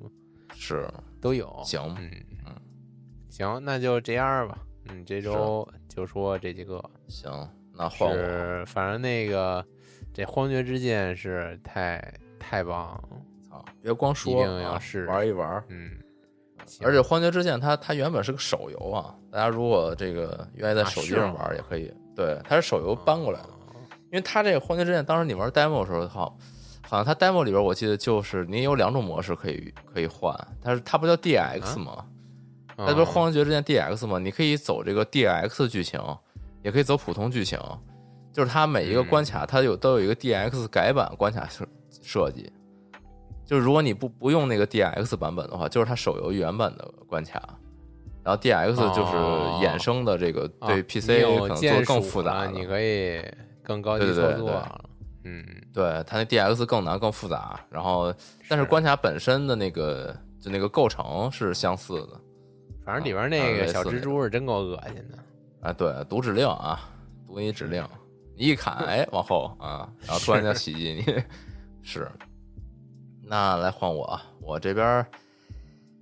[0.54, 0.88] 是
[1.20, 1.52] 都有。
[1.66, 2.12] 行嗯
[2.46, 2.56] 嗯
[3.28, 4.60] 行，那就这样吧。
[4.88, 9.66] 嗯，这周就说这几个，行，那换我是反正那个
[10.14, 15.64] 这荒绝之剑是太太棒了，啊，别光说，一定要啊试玩一玩。
[15.70, 15.90] 嗯，
[16.84, 21.92] 而且《荒绝之剑》它它原本是个手游啊，大家如果这个愿意在啊手机上玩也可以。
[22.16, 23.59] 对，它是手游搬过来的，哦
[24.12, 26.38] 因为它这个《荒绝之剑》当时你玩 demo 的时候，好，
[26.88, 32.06] 好像它 demo 里边我记得就是你有两种模式可以可以换，它是它不叫 DX 吗？
[32.76, 34.18] 它不是《哦荒绝之剑》DX 吗？
[34.20, 36.00] 你可以走这个 DX 剧情，
[36.64, 37.60] 也可以走普通剧情，
[38.34, 41.68] 就是它每一个嗯关卡它有都有一个 DX 改版关卡设
[42.02, 42.52] 设计。
[43.46, 47.42] 就是如果你不不用那个 DX 版本的话，就是它手游原版的关卡，
[48.24, 53.20] 然后 DX 就是哦衍生的这个对啊 PC 可能做键更复杂的，你可以
[53.70, 54.82] 更高级操作了。
[55.24, 58.12] 嗯，对它那 DX 更难更复杂，然后
[58.48, 62.20] 但是关卡本身的那个就那个构成是相似的
[62.84, 65.20] 反正里边啊那个小蜘蛛是真够恶心的。
[65.62, 65.72] 啊。
[65.72, 66.90] 对，读指令啊，
[67.28, 67.86] 读你指令，
[68.36, 71.24] 你一砍哎往后啊，然后突然间袭击你，
[71.84, 72.10] 是。
[73.22, 75.06] 那来换我啊，我这边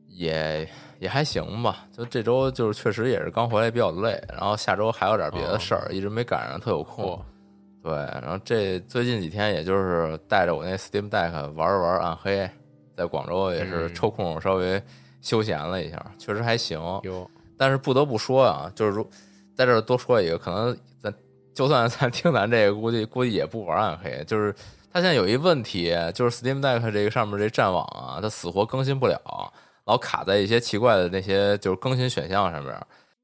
[0.07, 7.19] 也也还行吧，就这周就是确实也是刚回来比较累，然后下周还有点别的事儿，一直没赶上，特有空嚯。
[7.87, 12.49] 对，然后这最近几天也就是带着我那 Steam Deck 玩了玩暗黑，
[12.97, 14.81] 在广州也是嗯抽空稍微
[15.21, 16.77] 休闲了一下，确实还行。
[17.03, 17.25] 有
[17.57, 19.09] 但是不得不说啊，就是如
[19.55, 21.13] 在这儿多说一个，可能咱
[21.53, 24.21] 就算咱听咱这个，估计估计也不玩暗黑。
[24.27, 24.53] 就是
[24.91, 29.17] 它现在有一问题，就是 Steam Deck 这个上面这战网啊，它死活更新不了，
[29.85, 32.75] 老卡在一些奇怪的那些就是更新选项上面。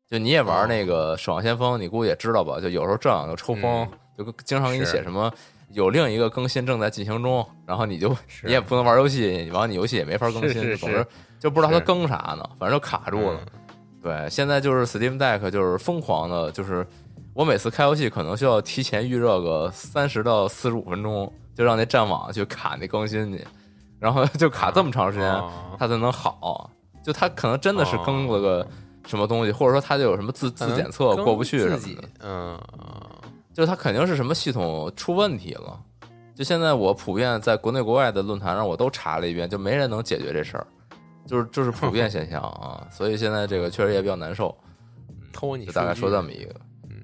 [0.10, 2.60] 就你也玩那个《守望先锋》，你估计也知道吧？
[2.60, 5.32] 就有时候正好就抽风，就经常给你写什么
[5.71, 8.10] 有另一个更新正在进行中，然后你就
[8.43, 11.08] 你也不能玩游戏，完了你游戏也没法更新，总之是
[11.39, 13.39] 就不知道它更啥呢，反正就卡住了。
[13.41, 13.60] 嗯
[14.04, 16.86] 对，现在就是 Steam Deck 就是疯狂的，就是
[17.34, 23.47] 我每次开游戏可能需要提前预热个三十到四十五分钟，就让那战网去卡那更新去，
[23.99, 25.49] 然后 就卡这么长时间，哦
[25.80, 26.69] 它才能好。
[27.02, 28.67] 就它可能真的是更了个
[29.08, 32.60] 什么东西，或者说它就有什么自自检测过不去什么的，嗯，
[33.53, 35.79] 就它肯定是什么系统出问题了。
[36.35, 40.65] 就现在我普遍在国内国外的论坛上我都查了一遍，就没人能解决这事儿，
[41.27, 42.87] 就是就是普遍现象啊。
[42.89, 44.55] 所以现在这个确实也比较难受。
[45.31, 46.55] 偷你就大概说这么一个。
[46.89, 47.01] 嗯，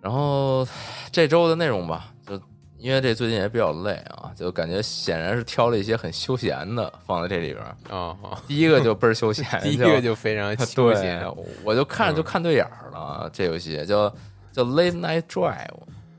[0.00, 0.66] 然后
[1.10, 2.40] 这周的内容吧，就
[2.78, 7.76] 因为这最近也比较累啊，就感觉显然是挑了一些很休闲的放在这里边儿。
[7.90, 11.24] 哦，哦第一个就倍儿休闲， 第一个就非常休闲，，
[11.64, 13.28] 我就看着就嗯看对眼儿了。
[13.32, 14.12] 这游戏叫
[14.52, 15.68] 叫 Late Night Drive，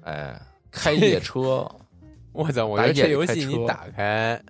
[0.04, 0.38] 哎，
[0.72, 1.70] 开夜车。
[2.34, 2.66] 我操！
[2.66, 4.42] 我打觉得这游戏你打开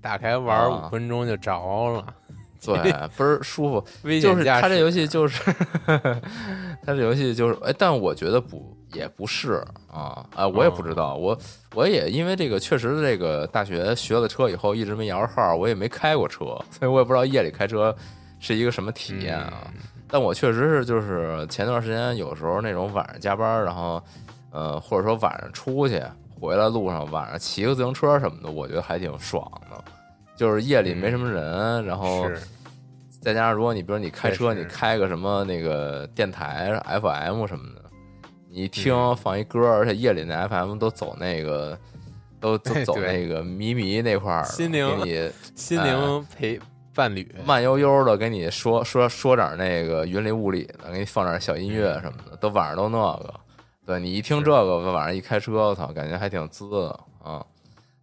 [0.00, 1.52] 打开玩啊五分钟就着
[1.90, 2.14] 了，
[2.64, 3.84] 对，倍儿舒服。
[4.20, 4.62] 就是险驾驶。
[4.62, 5.42] 它这游戏就是，
[5.84, 9.54] 它这游戏就是，哎，但我觉得不也不是
[9.92, 11.36] 啊，啊，我也不知道，我
[11.74, 17.92] 我也因为这个确实这个大学学了车以后一直没摇号，我也没开过车，所以我也不知道夜里开车
[18.38, 19.68] 是一个什么体验啊。
[20.08, 24.02] 但我确实是就是前段时间有时候那种晚上加班，然后
[24.50, 26.02] 呃或者说晚上出去
[26.40, 29.84] 回来路上晚上骑个自行车什么的，我觉得还挺爽的。
[30.36, 32.30] 就是夜里没什么人，然后
[33.20, 37.82] 再加上如果你比如你开车，你开个什么那个电台 FM 什么的，
[38.48, 41.78] 你一听嗯放一歌，而且夜里那 FM 都走那个。
[42.38, 46.60] 都都 走那个迷迷那块儿，心灵给你心灵陪
[46.96, 53.34] 伴侣，慢悠悠的给你说说说点那个云里雾里的，给你放点小音乐什么的，都晚上都那个。
[53.84, 56.88] 对你一听这个，晚上一开车，我操，感觉还挺滋的
[57.22, 57.44] 啊，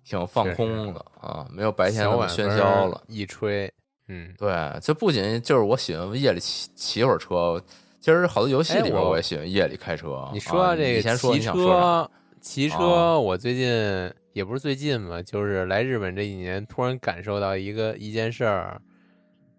[0.06, 3.01] 挺放空的啊，没有白天那么喧嚣了。
[3.08, 3.69] 一吹，
[4.08, 7.62] 嗯，对，这不仅就是我喜欢夜里骑骑会儿车，
[7.99, 10.29] 其实好多游戏里边哎我我也喜欢夜里开车。
[10.32, 11.41] 你说到这个骑？
[11.41, 18.81] 车，骑啊车，我最近也不是最近嘛，就是来日本这几年，突然感受到一个一件事儿，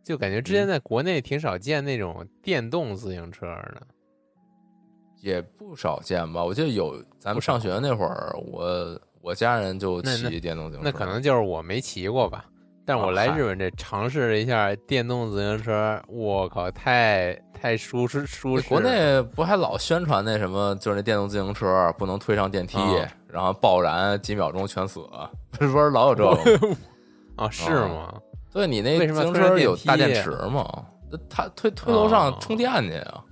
[0.03, 3.87] 就感觉之嗯前在国内挺少见那种电动自行车的。
[5.21, 6.45] 也不少见吧？
[6.45, 12.45] 我记得有咱们上学那会儿，我我家人就骑电动自行车，那可能就是我没骑过吧。
[12.85, 17.33] 但我来日本这尝试了一下电动自行车，我靠，太
[17.65, 18.69] 太舒适舒适。
[18.69, 25.01] 国内不还老宣传那什么，就是那电动自行车不能推上电梯，啊然后爆燃几秒钟全死，
[25.51, 26.77] 不是不是老有这个吗？
[27.37, 28.13] 啊，是吗？
[28.53, 30.85] 对你那自行车有大电池吗？
[31.11, 33.25] 那它推推楼上哦充电去啊？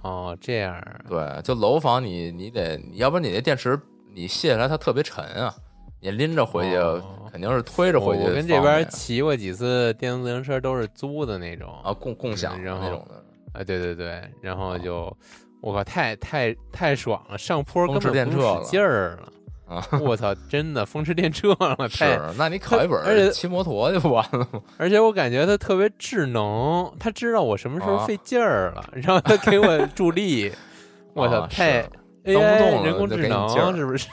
[0.00, 3.78] 哦，这样啊，对，就楼房你你得，要不然你那电池
[4.14, 5.54] 你卸下来它特别沉啊，
[6.00, 13.16] 你拎着回去哦肯定是推着回去我跟这边骑过几次电动自行车，都是租的那种啊共共享的然后那种的。
[13.52, 15.14] 啊，对对对，然后就
[15.60, 19.32] 我靠，太太太爽了，上坡根本不用使劲儿了。
[19.66, 24.62] 啊，我操，真的风驰电掣了，太是，那你考一本而且骑摩托就不完了吗？
[24.78, 30.50] 而且我感觉它特别智能，它知道我什么时候啊费劲儿了，然后它给我助力。
[31.12, 31.82] 我操，啊太
[32.24, 34.08] AI 人工智能是不是？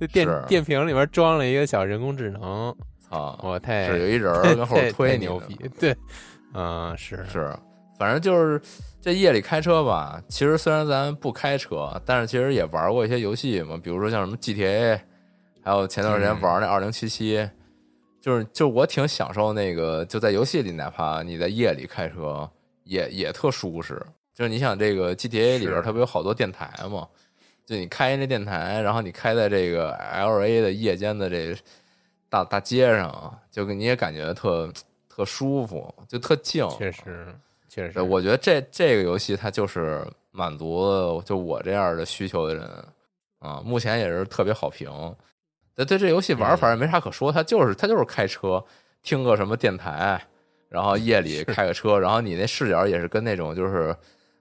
[0.00, 2.74] 这电电瓶里面装了一个小人工智能，
[3.06, 5.94] 操，我太是有一人儿跟后边太推你牛逼，对，
[6.54, 7.54] 嗯，是是，
[7.98, 8.58] 反正就是
[8.98, 10.18] 这夜里开车吧。
[10.28, 14.98] 其实虽然咱不开车，但是其实也玩过一些游戏嘛，比如说像什么 GTA，
[15.62, 17.46] 还有前段时间嗯玩那二零七七，
[18.22, 22.48] 就是就我挺享受那个，就在游戏里，哪怕你在夜里开车，
[22.84, 24.02] 也也特舒适。
[24.34, 27.06] 就是你想这个 GTA 里边它不有好多电台嘛？
[27.70, 31.56] 就你开那电台，然后你开在这个 LA 的夜间的这
[32.28, 34.68] 大大街上，就你也感觉特
[35.08, 36.68] 特舒服，就特静。
[36.70, 37.28] 确实
[37.68, 42.68] 确实，我觉得这这个游戏它就是满足了就我这样的需求的人
[43.38, 44.90] 啊，目前也是特别好评。
[45.76, 48.60] 对对，这游戏玩法也没啥可说，它就是它就是开车，
[49.00, 50.20] 听个什么电台，
[50.68, 53.94] 然后夜里开个车，然后你那视角也是跟那种就是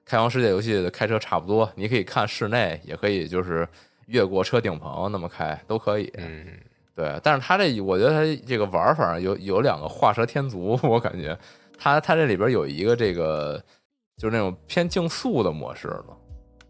[0.10, 3.68] 开放世界游戏的开车差不多，你可以看室内，也可以就是
[4.08, 6.12] 越过车顶棚那么开都可以。
[6.18, 6.48] 嗯，
[6.96, 11.38] 对，但是它这我觉得它这个玩法有有两个画蛇添足， 我感觉。
[11.78, 13.64] 它它这里边有一个这个
[14.18, 16.18] 就是那种偏竞速的模式了，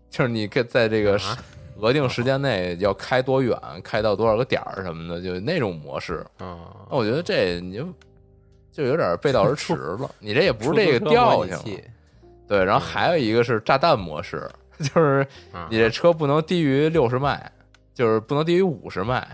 [0.09, 1.37] 就是你可在这个啊？
[1.77, 6.15] 额定时间内要开多远，开到多少个点儿什么的，就那种模式。
[6.39, 7.87] 啊，那我觉得这你就
[8.69, 11.81] 就有点背道而驰了，你这也不是这个调性
[12.49, 17.51] 对，然后还有一个是炸弹模式， 就是啊你这车不能低于六十迈，
[17.93, 19.25] 就是不能低于五十迈，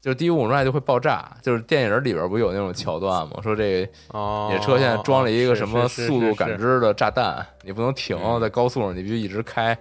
[0.00, 1.36] 就是低于五十迈就会爆炸。
[1.42, 3.38] 就是电影里边不有那种桥段吗？
[3.42, 9.76] 说这个哦，你这车现在装了一个什么速度感知的炸弹，你不能停，嗯在高速上你必须一直开，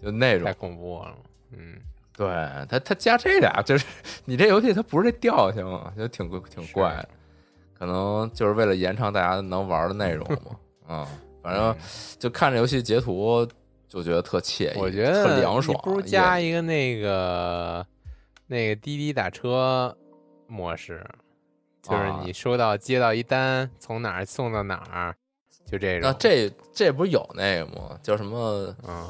[0.00, 0.52] 就那种太。
[0.54, 1.14] 恐怖了，
[1.52, 1.74] 嗯，
[2.16, 2.28] 对
[2.68, 3.84] 他，他加这俩，就是
[4.24, 7.08] 你这游戏它不是这调性啊，就挺挺怪的，
[7.76, 10.94] 可能就是为了延长大家能玩的内容嘛。
[10.94, 11.08] 啊、
[11.42, 11.76] 反正嗯
[12.18, 13.46] 就看这游戏截图，
[13.88, 15.82] 就觉得特惬意，我觉得特得凉爽你。
[15.82, 17.86] 不如加一个那个
[18.46, 19.96] 那个滴滴打车
[20.46, 21.04] 模式，
[21.82, 25.14] 就是啊你收到接到一单，从哪儿送到哪儿，
[25.64, 26.02] 就这种。
[26.02, 27.98] 那这这不是有那个吗？
[28.02, 28.74] 叫什么？
[28.86, 29.06] 嗯，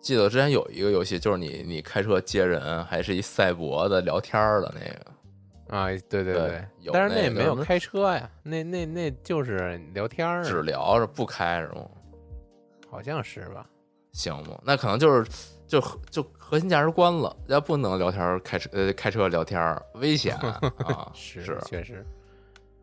[0.00, 5.06] 记得之前有一个游戏，就是你你开车接人，还是一赛博的聊天的那个。
[5.68, 11.88] 啊，对对对有但是那也没有开车呀，那那那就是聊天儿啊，只聊着不开是吗？
[12.90, 13.66] 好像是吧？
[14.12, 14.60] 行吗？
[14.64, 15.30] 那可能就是
[15.66, 22.04] 就就核心价值观了，要不能聊天儿开车呃开车聊天儿危险啊， 是是确实，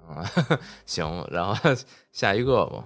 [0.08, 0.26] 啊，
[0.86, 1.56] 行，然后
[2.12, 2.86] 下一个吧，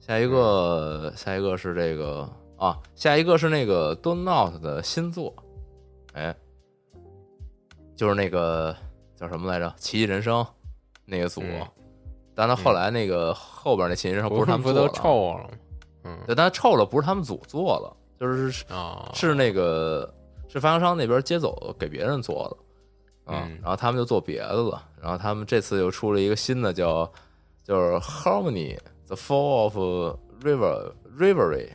[0.00, 5.32] 下一个下一个是这个啊，下一个是那个 Do Not 的新作，
[6.14, 6.34] 哎，
[7.94, 8.74] 就是那个
[9.24, 10.42] 叫什么来着，《奇迹人生》
[11.06, 11.66] 那个组，嗯。
[12.34, 15.50] 但他后来那个后边那《奇迹人生》不是他们不都臭了吗？
[16.04, 16.18] 嗯。
[16.26, 20.12] 对，但臭了不是他们组做的，就是啊，是那个
[20.46, 22.46] 是发行商那边接走给别人做
[23.26, 23.58] 的，啊，嗯。
[23.62, 27.10] 然后他们就做别的了，然后他们这次又出了一个新的叫
[27.62, 29.78] 就是 Harmony the Fall of
[30.42, 31.70] River Rivery，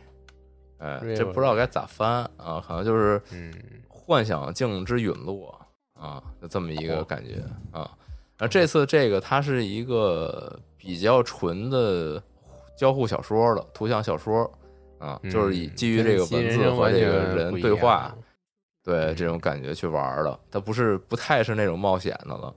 [0.77, 3.51] 哎，这不知道该咋翻啊，可能就是嗯。
[3.89, 5.58] 幻想境之陨落
[5.99, 7.91] 啊，就这么一个感觉啊。
[8.37, 12.23] 然后这次这个它是一个比较纯的
[12.77, 14.49] 交互小说的图像小说
[14.97, 18.15] 啊，就是以嗯基于这个文字和这个人对话，
[18.81, 22.55] 对嗯这种感觉去玩的，它不是不太是那种冒险的了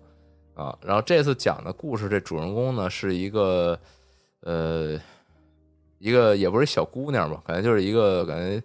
[0.55, 0.79] 啊。
[0.81, 3.77] 然后这次讲的故事，这主人公呢是一个
[4.43, 4.97] 呃
[5.99, 8.63] 一个也不是小姑娘吧，感觉就是一个感觉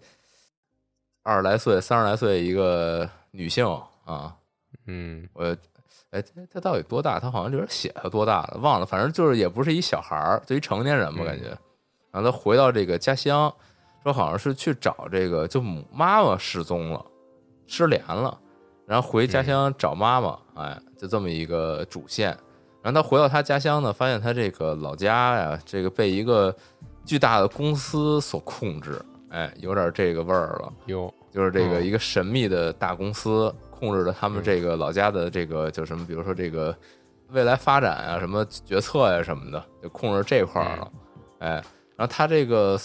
[1.23, 3.65] 二十来岁、三十来岁一个女性
[4.05, 4.36] 啊。
[4.88, 5.55] 嗯我
[6.11, 7.19] 哎，她她到底多大？
[7.19, 8.85] 他好像里边写他多大了，忘了。
[8.85, 11.49] 反正就是也不是一小孩儿，就一成年人吧，嗯感觉。
[12.11, 13.53] 然后他回到这个家乡，
[14.03, 17.05] 说好像是去找这个，就母妈妈失踪了，
[17.67, 18.39] 失联了，
[18.85, 22.29] 然后回家乡找妈妈，哎，就这么一个主线。
[22.81, 26.55] 然后他回到他家乡呢，发现他这个老家呀，这个被一个
[27.03, 28.97] 巨大的公司所控制，
[29.29, 30.73] 哎，有点这个味儿了。
[30.85, 36.75] 有就是这个嗯一个神秘的大公司控制着他们这个老家的这个叫什么，比如说这个
[37.30, 40.91] 未来发展啊、什么决策呀、什么的，就控制这块儿了。
[41.39, 41.51] 哎，
[41.95, 42.80] 然后他这个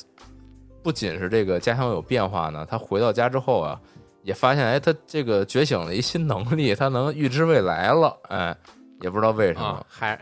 [0.83, 3.81] 不仅是这个家乡有变化呢，他回到家之后啊，
[4.23, 8.17] 也发现哎，他这个觉醒了一新能力，他能预知未来了。
[8.29, 8.57] 哎，
[9.01, 10.19] 也不知道为什么啊，还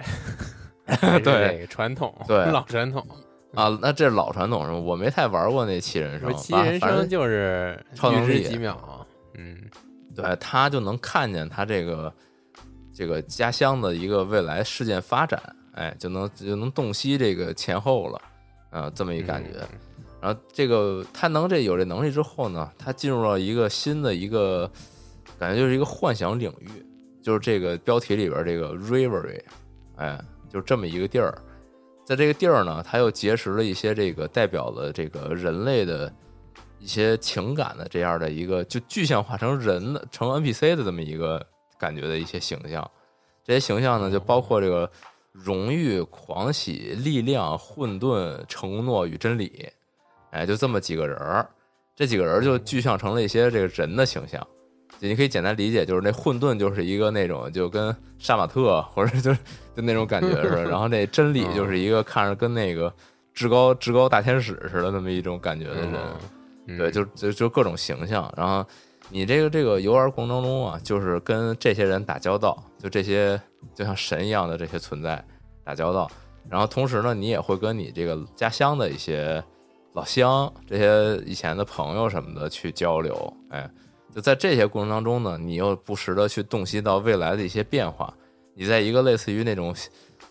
[1.25, 3.05] 对传统，对老传统。
[3.55, 3.77] 啊。
[3.81, 4.79] 那这是老传统是吗？
[4.79, 9.59] 我没太玩过那七人生，七人生就是超能力几秒，嗯
[10.21, 12.13] 对他就能看见他这个
[12.93, 15.41] 这个家乡的一个未来事件发展，
[15.73, 18.21] 哎，就能就能洞悉这个前后了，
[18.71, 19.59] 啊、这么一感觉。
[19.73, 19.79] 嗯
[20.23, 24.71] 然后这个他能这有这能力之后呢，他进入了一个新的一个
[25.39, 26.69] 感觉，就是一个幻想领域，
[27.23, 29.41] 就是这个标题里边这个 Rivery，
[29.97, 31.35] 哎，就这么一个地儿。
[32.05, 36.13] 在这个地儿呢，他又结识了一些这个代表了这个人类的
[36.81, 41.47] 一些情感的这样的一个，就具象化成人的成 NPC 的这么一个
[41.79, 42.91] 感觉的一些形象。
[43.45, 44.91] 这些形象呢，就包括这个
[45.33, 49.69] 荣誉、狂喜、力量、混沌、承诺与真理，
[50.31, 51.49] 哎，就这么几个人儿。
[51.95, 54.41] 这几个人儿就具象成了一些这个人的形象。
[54.99, 59.41] 就你可以简单理解，就是那混沌就是一个那种就跟杀马特或者就是
[59.75, 62.93] 就那种感觉似的， 然后那真理就是一个看着跟那个
[63.35, 65.95] 至高至高大天使似的那么一种感觉的人。
[65.95, 66.40] 嗯
[66.77, 68.33] 对，就就就各种形象。
[68.37, 68.65] 然后
[69.09, 73.41] 你这个这个游玩过程中啊，就是跟这些人打交道，就这些
[73.75, 75.25] 就像神一样的这些存在
[75.65, 76.11] 打交道。
[76.49, 79.43] 然后同时呢，你也会跟你这个家乡的一些
[79.93, 83.33] 老乡、这些以前的朋友什么的去交流。
[83.51, 83.71] 哎，
[84.15, 88.13] 就在这些过程当中呢，你又不时的去洞悉到未来的一些变化。
[88.55, 89.75] 你在一个类似于那种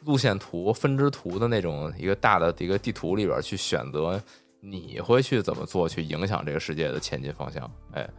[0.05, 4.21] 路线图、分支图的那种一个大的一个地图里边去选择
[4.61, 7.69] 你会去怎么做，去影响这个世界的前进方向？
[7.93, 8.09] 哎，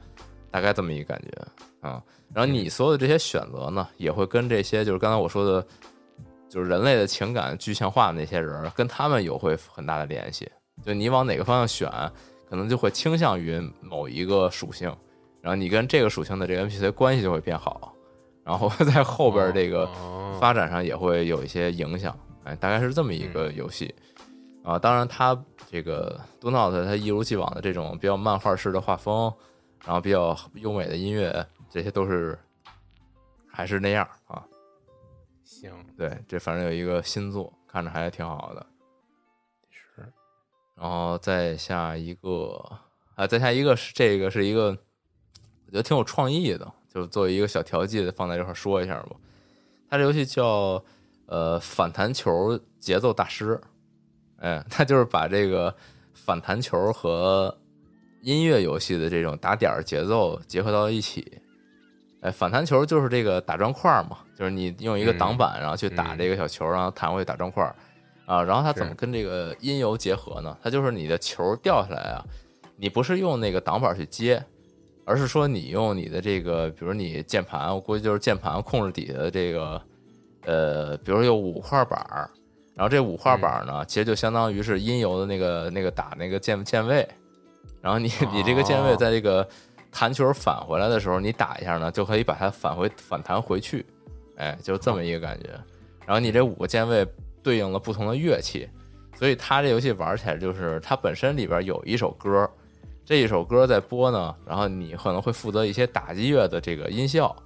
[0.51, 2.03] 大概这么一个感觉啊。
[2.33, 5.67] 然后你所有的这些选择呢，也会跟这些就是刚才我说的，
[6.49, 10.51] 就是人类的情感具象化的那些人，跟他们有会很大的联系。
[10.85, 11.91] 就你往哪个方向选，
[12.49, 14.89] 可能就会倾向于某一个属性，
[15.43, 17.95] 然后你跟这个属性的这个 NPC 关系就会变好，
[18.45, 22.19] 然后在后边这个哦发展上也会有一些影响。
[22.45, 23.95] 哎，大概是这么一个游戏
[24.65, 24.79] 啊。
[24.79, 25.35] 当然，它
[25.71, 29.33] 这个 Do Not 它一如既往的这种比较漫画式的画风，
[29.85, 32.37] 然后比较优美的音乐，这些都是
[33.49, 34.45] 还是那样啊。
[35.45, 38.67] 行对，这反正有一个新作，看着还挺好的。
[39.71, 40.13] 是
[40.75, 42.61] 然后再下一个
[43.15, 44.77] 啊，再下一个是这个是一个
[45.67, 49.11] 我觉得挺有创意的，就作为一个小调剂的放在这块儿说一下吧。
[49.89, 50.83] 它这游戏叫
[51.27, 53.61] 呃反弹球节奏大师，
[54.41, 55.75] 哎，他就是把这个
[56.13, 57.57] 反弹球和
[58.23, 61.41] 音乐游戏的这种打点儿节奏结合到一起。
[62.23, 67.75] 哎，反弹球就是这个打砖块儿嘛，就是你用一个挡板，然后去打嗯这个小球，然后弹回去打砖块儿。
[68.27, 70.57] 啊，然后它怎么跟这个音游结合呢？
[70.63, 72.25] 它就是你的球掉下来啊，
[72.77, 74.41] 你不是用那个挡板去接，
[75.05, 79.83] 而是说你用你的这个，比如你键盘，我估计就是键盘控制底下的这个，
[80.45, 82.31] 呃，比如有五块板儿，
[82.81, 87.07] 然后这五块板儿呢，其实就相当于是音游的那个那个打那个键键位，
[87.83, 89.47] 然后你你这个键位哦在这个
[89.93, 93.85] 弹球返回来的时候，你打一下呢，就可以把它返回反弹回去，
[94.37, 95.51] 哎，就这么一个感觉。
[96.07, 97.07] 然后你这五个键位
[97.43, 98.67] 对应了不同的乐器，
[99.15, 102.51] 所以它这游戏玩起来就是它本身里边有一首歌，
[103.05, 107.37] 这一首歌在播呢，然后你可能会负责一些打击乐的这个音效，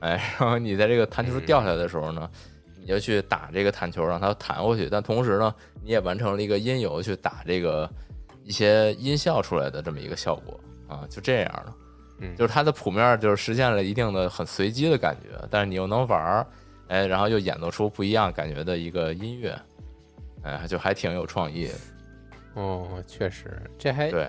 [0.00, 2.28] 哎，然后你在这个弹球掉下来的时候呢，
[2.82, 7.88] 你就去打这个弹球，让它弹过去，但同时呢，你也完成了一个音游去打这个
[8.44, 11.72] 一些音效出来的这么一个效果啊，就这样的。
[12.18, 16.46] 嗯就是它的谱面就是实现了一定的很随机的感觉，但是你又能玩儿，
[16.88, 19.58] 哎，然后又演奏出不一样感觉的一个音乐，
[20.42, 21.74] 哎，就还挺有创意的。
[22.54, 24.28] 哦，确实，这还对，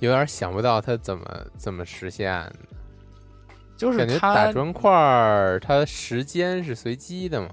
[0.00, 2.54] 有点想不到它怎么怎么实现的。
[3.76, 7.48] 就是感觉它打砖块儿，它时间是随机的嘛？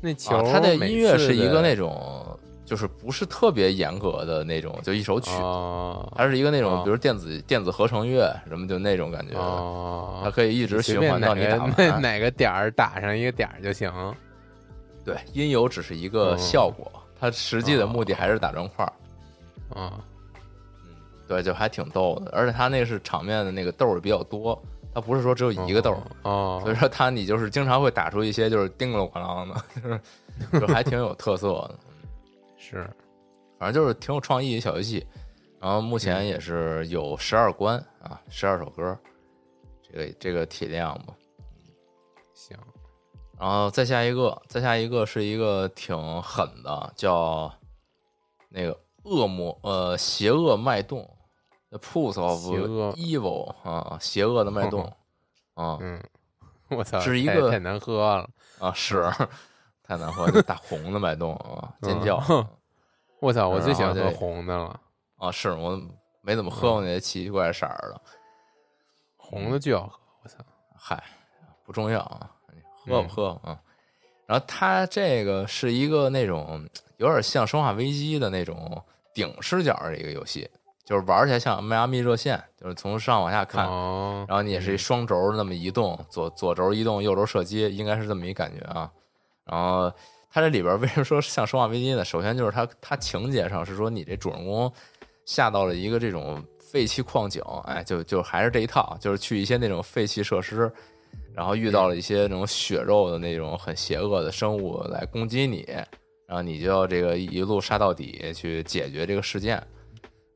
[0.00, 12.00] 那球啊，它的音乐是一个那种就是不是特别严格的那种，就一首曲，哦它是一个那种哦比如电子电子合成乐什么就那种感觉，哦，它可以一直循环到你打哪完。
[12.02, 13.92] 哪个点儿打上一个点儿就行。
[15.04, 18.92] 对，音游只是一个哦效果，它实际的目的还是打砖块儿。
[19.80, 19.98] 啊，
[21.26, 24.60] 对，就还挺逗的，而且它那个是场面的那个豆儿比较多，
[24.98, 31.78] 它不是说只有一个豆儿，哦， 所以说它你就是经常会打出一些就是叮了咣啷的，就是就还挺有特色的，
[32.58, 32.90] 是
[33.58, 35.06] 反正就是挺有创意的小游戏。
[35.60, 38.96] 然后目前也是有十二关啊，十二首歌，
[39.82, 41.14] 这个这个体量吧。
[42.32, 42.56] 行
[43.38, 47.52] 然后再下一个，再下一个是一个挺狠的，叫
[48.48, 51.08] 那个恶魔呃邪恶脉动
[51.70, 54.84] ，The Pulse of 邪恶 Evil 啊，邪恶的脉动
[55.54, 56.02] 啊嗯，
[56.70, 58.28] 我操，是一个太太难喝了。
[58.58, 59.02] 啊是
[59.82, 62.46] 太难喝，了，大红的脉动啊，尖叫嗯
[63.20, 64.80] 我操，我最喜欢喝红的了，
[65.16, 65.80] 啊，是我
[66.20, 68.00] 没怎么喝过那些奇奇怪怪色儿的，
[69.16, 69.98] 红的就好喝。
[70.22, 70.36] 我操，
[70.76, 71.02] 嗨，
[71.64, 72.30] 不重要啊，
[72.84, 73.60] 喝吧嗯喝吧啊。
[74.26, 78.80] 然后它这个是一个那种有点像《生化危机》的那种
[79.14, 80.48] 顶视角的一个游戏，
[80.88, 88.90] 就是玩起来像迈阿密热线，就是从上往下看，哦，然后你也是一双轴那么移动，左左轴移动，右轴射击，应该是这么一感觉啊。
[89.44, 89.92] 然后
[90.30, 92.02] 它这里边为什么说像《生化危机》呢？
[92.02, 94.72] 首先就是它它情节上是说你这主人公
[95.26, 100.72] 下到了一个这种废弃矿井，哎，就就还是这一套，就是去一些那种废弃设施，
[101.34, 105.66] 然后遇到了一些那种血肉的那种很邪恶的生物来攻击你，
[106.26, 109.62] 然后你就要这个一路杀到底去解决这个事件。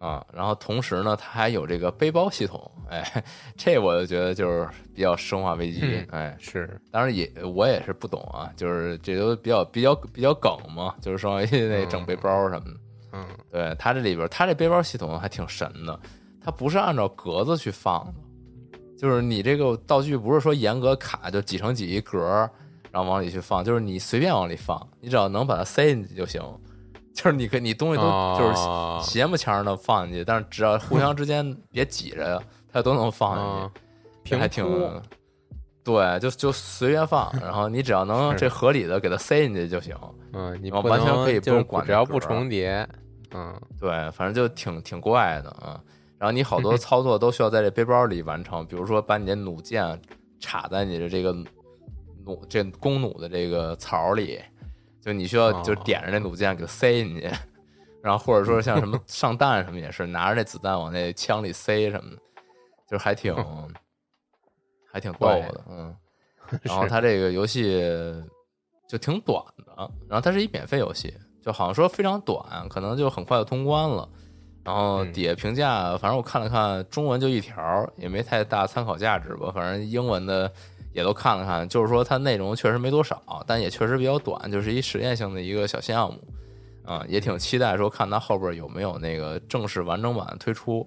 [0.03, 3.25] 啊，然后同时呢，它还有这个背包系统，哎，
[3.57, 12.81] 这我就觉得就是比较生化危机，嗯哎，是当然也我也是不懂啊，就是这都比较比较比较梗嘛，就是生化危机那整背包什么的。
[13.13, 16.01] 嗯对它这里边，它这背包系统还挺神的，
[16.45, 22.19] 它不是按照格子去放的，就是你这个道具不是说严格卡就几乘几一格，
[22.91, 26.43] 然后往里去放，就是你随便往里放，你只要能把它塞进去就行。
[27.15, 32.43] 就是你可你东西都就是哦斜木腔的放进去，但是只要互相之间别挤着，
[32.73, 33.71] 它都能放进
[34.25, 34.37] 去。
[34.37, 34.65] 还挺
[35.85, 39.97] 对，就就随便放， 然后你只要能这合理的给它塞进去就行。
[40.33, 42.89] 嗯，你完全可以不用管只要不重叠，
[43.35, 45.81] 嗯对，反正就挺挺怪的啊。
[46.19, 50.01] 然后你好多 操作都需要在这背包里完成，比如说把你的弩箭
[50.39, 51.33] 插在你的这个
[52.25, 54.41] 弩这弓弩的这个槽里，
[55.03, 57.29] 就你需要就哦点着那弩箭给它塞进去，
[58.03, 62.17] 然后或者说像什么 上弹什么也是拿着那子弹往那枪里塞什么的，
[62.89, 63.35] 就还挺
[64.91, 65.97] 还挺逗的，嗯。
[66.63, 67.83] 然后它这个游戏
[68.87, 74.07] 就挺短的，然后它是一免费游戏，就好像说非常短，可能就很快就通关了。
[74.63, 79.51] 然后嗯底下评价，反正我看了看，中文就一条，也没太大参考价值吧。
[79.51, 80.53] 反正英文的
[80.93, 86.19] 也都看了看，就是说它内容确实没多少，但也确实比较短，就是一实验性的一个小项目。
[86.85, 90.85] 啊、也挺期待说看它后边有没有那个正式完整版推出。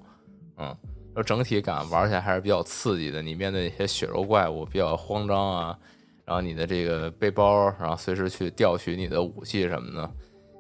[0.58, 0.76] 嗯，
[1.16, 3.22] 就整体感玩起来还是比较刺激的。
[3.22, 5.80] 你面对一些血肉怪物比较慌张啊，
[6.26, 10.12] 然后你的这个背包，然后随时去调取你的武器什么的，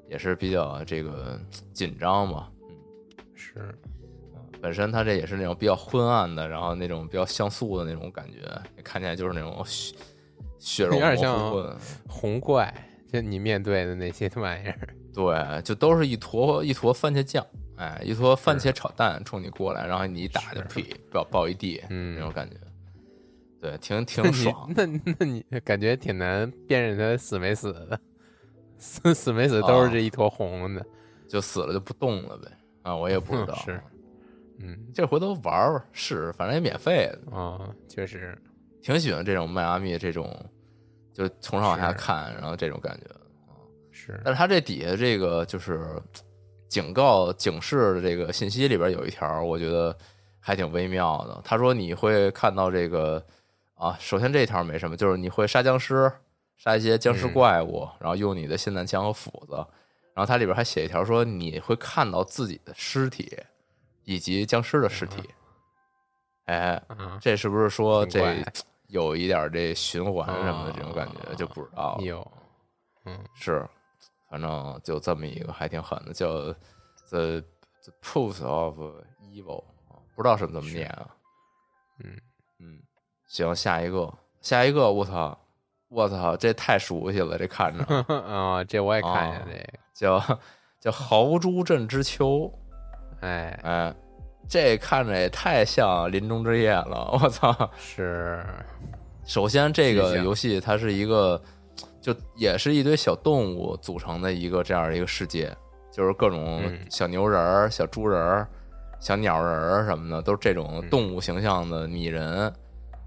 [0.09, 1.37] 也是比较这个
[1.73, 2.47] 紧张嘛。
[3.33, 3.77] 是，
[4.65, 8.39] 本身它这也是那种比较昏暗的，然后那种比较像素的那种感觉，
[8.83, 9.95] 看起来就是那种血
[10.57, 11.77] 血肉有点模像糊混。
[12.07, 12.73] 红怪，
[13.13, 14.79] 就你面对的那些玩意儿，
[15.13, 17.45] 对，就都是一坨一坨番茄酱，
[17.77, 22.55] 哎，一坨番茄炒蛋冲你过来，然后你一打就是屁爆爆一地，嗯那种感觉。
[23.61, 24.67] 对，挺 挺爽。
[24.75, 24.83] 那
[25.19, 27.99] 那你 感觉挺难辨认他死没死的，
[28.79, 30.83] 死死没死都是这一坨红的，
[31.29, 32.51] 就死了就不动了呗。
[32.81, 33.53] 啊，我也不知道。
[33.57, 33.79] 是
[34.59, 38.37] 嗯这回头玩玩试试，反正也免费的，啊，确实，
[38.81, 40.33] 挺喜欢这种迈阿密这种，
[41.13, 43.13] 就从上往下看，然后这种感觉
[43.47, 43.59] 啊。
[43.91, 46.01] 是但是它这底下这个就是
[46.67, 49.95] 警告警示的这个信息里边有一条，我觉得
[50.39, 51.41] 还挺微妙的。
[51.43, 53.23] 他说你会看到这个
[53.75, 56.11] 啊，首先这一条没什么，就是你会杀僵尸，
[56.55, 59.55] 杀一些僵尸嗯怪物，然后用你的霰弹枪和斧子。
[60.13, 63.37] 然后它里边还写一条说你会看到自己的尸体
[64.05, 65.29] 以及僵尸的尸体。
[66.45, 68.43] 哎，啊，这是不是说这
[68.87, 71.31] 有一点这循环什么的这种感觉？
[71.31, 72.03] 哦就不知道了。
[72.03, 72.31] 有，
[73.05, 73.67] 嗯是，
[74.29, 76.29] 反正就这么一个还挺狠的，叫
[77.09, 78.79] The The Proof of
[79.21, 81.09] Evil，啊不知道是怎么念啊。
[82.03, 82.15] 嗯
[82.59, 82.79] 嗯，
[83.27, 85.37] 行，下一个，下一个，我操，
[85.89, 87.83] 我操，这太熟悉了，这看着
[88.13, 90.39] 啊，这我也看见哦这个，叫
[90.79, 92.51] 叫豪猪镇之秋，
[93.21, 93.93] 哎，哎，
[94.47, 97.69] 这看着也太像林中之夜了， 我操！
[97.77, 98.43] 是，
[99.25, 101.41] 首先，这个游戏它是一个，
[101.99, 105.51] 就也是一堆小动物组成的一个这样一个世界，
[105.91, 108.47] 就是各种嗯小牛人儿、小猪人儿、
[108.99, 112.53] 小鸟人儿什么的，都是这种嗯动物形象的拟人。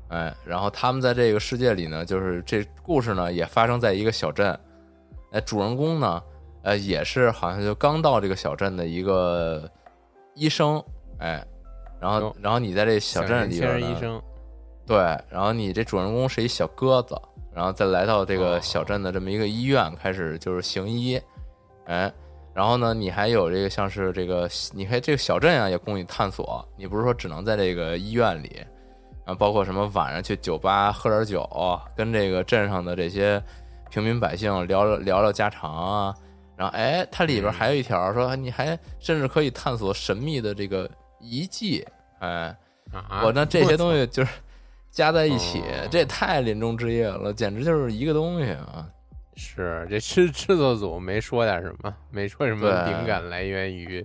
[0.09, 4.59] 哎，然后他们在这个世界里呢，就是这故事呢也发生在一个小镇。
[5.33, 6.23] 哎，主人公呢，
[6.63, 9.71] 呃，也是好像就刚到这个小镇的一个
[10.39, 10.83] 医生。
[11.19, 11.45] 哎，
[12.01, 14.23] 然后然后你在这小镇里小边
[14.87, 14.97] 对，
[15.29, 17.15] 然后你这主人公是一小鸽子，
[17.53, 21.21] 然后再来到这个小镇的这么一个医院，开始就是行医，
[21.85, 22.11] 哎，
[22.55, 28.65] 然后呢，你还有这个像是这个，你看这个小镇啊，也供你探索，你不是说只能在这个医院里，
[29.27, 31.47] 啊，包括什么晚上去酒吧喝点酒，
[31.95, 33.43] 跟这个镇上的这些
[33.91, 36.15] 平民百姓聊聊聊聊家常啊，
[36.59, 40.91] 然后哎，它里边还有一条说，你还甚至可以探索神秘的这个
[41.21, 41.87] 遗迹，
[42.19, 42.55] 哎。
[42.91, 44.33] 啊，我那这些东西就是
[44.91, 48.89] 加在一起，哦这也太临终之夜了，简直就是一个东西啊！
[49.37, 54.03] 是这制制作组没说点什么，没说什么灵感来源于，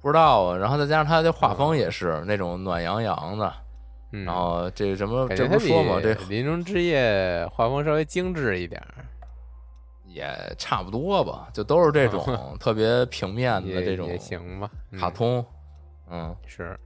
[0.00, 3.52] 不知道啊，然后再加上他的画风也是那种暖洋洋的，
[4.12, 9.04] 嗯，然后这什么这不是说嘛，这比《林中之夜》画风稍微精致一点儿，
[10.14, 12.24] 也差不多吧，就都是这种
[12.60, 15.00] 特别平面的这种也行吧，嗯。
[15.00, 15.44] 卡通，
[16.08, 16.78] 嗯，是，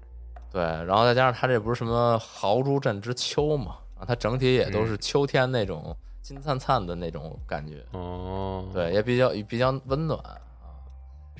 [0.50, 4.98] 对，然后再加上它这不是什么豪猪镇之秋嘛，啊，它整体也都是嗯。
[4.98, 10.34] 秋天那种金灿灿的那种感觉，哦，对，也比较比较温暖啊。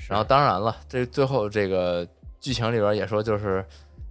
[0.07, 2.07] 然后当然了，这最后这个
[2.39, 3.65] 剧情里边也说，就是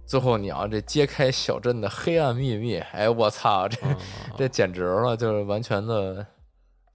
[0.05, 3.95] 最后你要这揭开小镇的黑暗秘密，哎，我操，这、哦。
[4.37, 6.25] 这简直了，就是完全的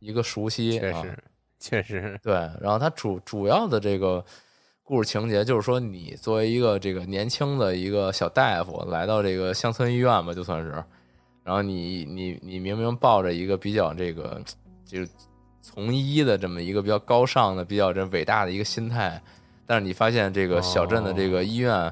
[0.05, 1.25] 一个熟悉，啊、确实
[1.59, 2.35] 确实，对。
[2.61, 4.23] 然后它主主要的这个
[4.83, 10.71] 故事情节就是说，你作为一个这个年轻的一个小大夫，来到这个乡村医院吧，就算是，
[11.43, 14.41] 然后你你你明明抱着一个比较这个
[14.85, 15.09] 就是
[15.63, 19.19] 从医的这么一个比较高尚的、比较这伟大的一个心态，
[19.67, 21.91] 但是你发现这个小镇的这个医院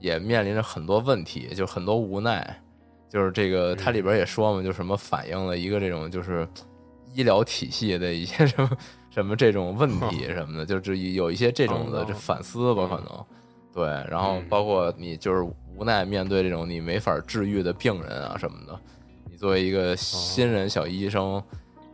[0.00, 2.62] 也面临着很多问题，就很多无奈，
[3.08, 6.46] 就是这个它里边也说嘛，就什么反映了一个这种就是
[7.14, 8.70] 医疗体系的一些 什么
[9.10, 13.24] 什么这种问 题什么的，就是有一些这种的哦这反思吧，可能。
[13.72, 14.48] 对，然后嗯。
[14.48, 15.42] 包括你就是
[15.76, 18.78] 无奈面对这种你没法治愈的病人啊什么的，
[19.30, 21.42] 你作为一个新人小医生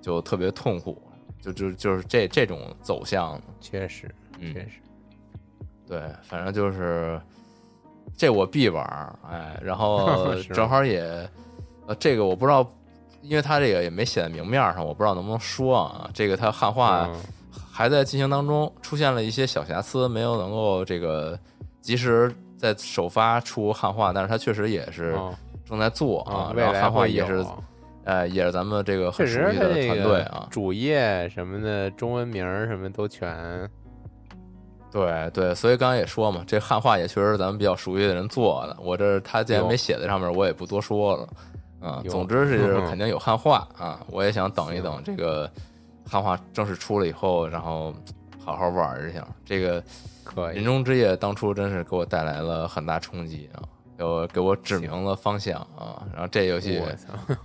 [0.02, 1.00] 就特别痛苦，
[1.40, 4.52] 就就就是这这种走向，确实嗯。
[4.52, 4.80] 确实，
[5.86, 7.20] 对，反正就是
[8.16, 11.00] 这我必玩儿，哎，然后 正好也，
[11.86, 12.70] 呃，这个我不知道，
[13.22, 16.08] 因为他这个也没写在明面上，我不知道能不能说啊。
[16.14, 17.20] 这个他汉化嗯
[17.72, 21.38] 还在进行当中，出现了一些小瑕疵，没有能够这个
[21.80, 27.44] 及时在首发出汉化，但是他确实也是哦正在做啊，然后汉化也是，
[28.04, 30.46] 呃，也是咱们这个很熟悉的团队啊。
[30.50, 33.70] 主页什么的中文名儿什么都全，
[34.90, 38.76] 对对，所以刚刚也说嘛，这汉化也确实是咱们比较熟悉的人做的。
[38.82, 41.28] 我这他既然没写在上面，我也不多说了。
[41.81, 45.51] 啊，总之是嗯 肯定有汉化啊，我也想等一等这个
[46.09, 47.95] 汉化正式出了以后，然后
[48.39, 49.26] 好好玩一下。
[49.45, 49.81] 这个
[50.24, 53.62] 《可以林中之夜》当初真是给我带来了很大冲击啊，
[53.97, 56.07] 给我给我指明了方向啊。
[56.12, 56.83] 然后这游戏，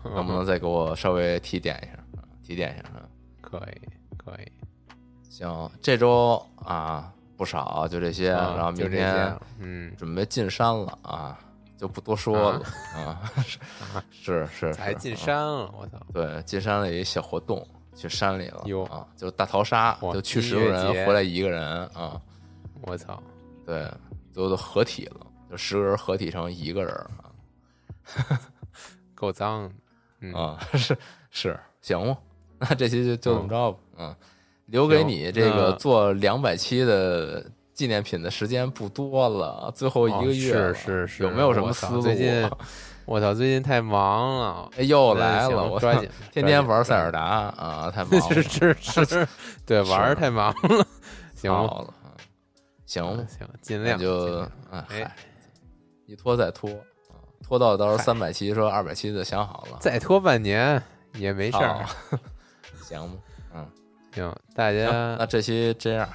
[0.04, 2.24] 能不能再给我稍微提点一下啊？
[2.44, 3.02] 提点一下啊？
[3.42, 4.52] 可以可以，
[5.30, 11.40] 行，这周啊不少，就这些，啊然后明天嗯，准备进山了啊，
[11.78, 12.62] 就不多说了
[12.96, 13.32] 啊。
[14.12, 17.66] 是是是，还进啊山了，我操，对，进山了有一小活动，
[17.96, 22.20] 去山里了有啊，就大逃杀，就去十个人回来一个人啊，
[22.82, 23.22] 我操，
[23.66, 23.92] 对，
[24.32, 28.40] 最后都合体了就十个人合体成一个人啊
[29.14, 29.72] 够脏。
[30.22, 30.98] 嗯，啊， 是
[31.30, 32.18] 是，行吗？
[32.58, 34.16] 那这期就就这么着吧，嗯，
[34.68, 37.46] 留给你这个嗯做两百期的
[37.76, 42.02] 纪念品的时间不多了，最后一个月是是是，有没有什么思路？
[42.02, 42.50] 最近
[43.06, 44.70] 我操，最近太忙了。
[44.78, 49.28] 哎又嗯来了，我抓紧， 天天玩塞尔达啊，太 忙了，是是是，
[49.66, 50.88] 对，玩太忙了。
[51.36, 52.12] 行，好了，嗯
[52.88, 55.16] 行吧，行，尽量就尽哎
[56.08, 56.70] 一拖再拖
[57.10, 60.82] 啊，拖到到时候嗨三百期说二百期就想好了，再拖半年
[61.14, 61.86] 也没事儿。
[62.82, 63.18] 行吧，
[63.54, 63.68] 嗯，
[64.14, 66.08] 行，大，家那这期这样，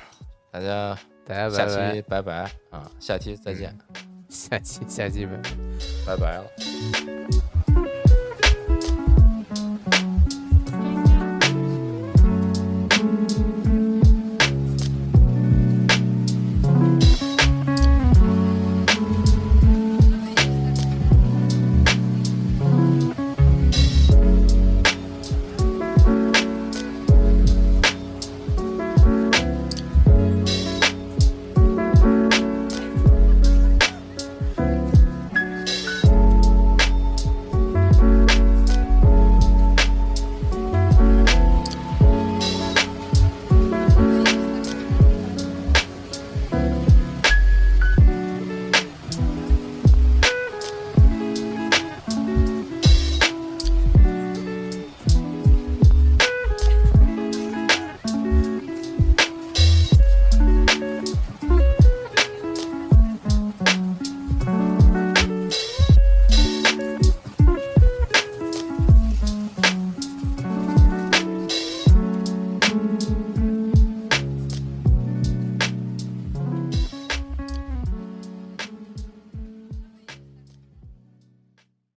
[0.50, 0.96] 大家
[1.30, 3.72] 大家下期，拜拜啊，下期再见，
[4.28, 5.42] 下期下期拜拜。
[6.04, 7.39] 拜拜了。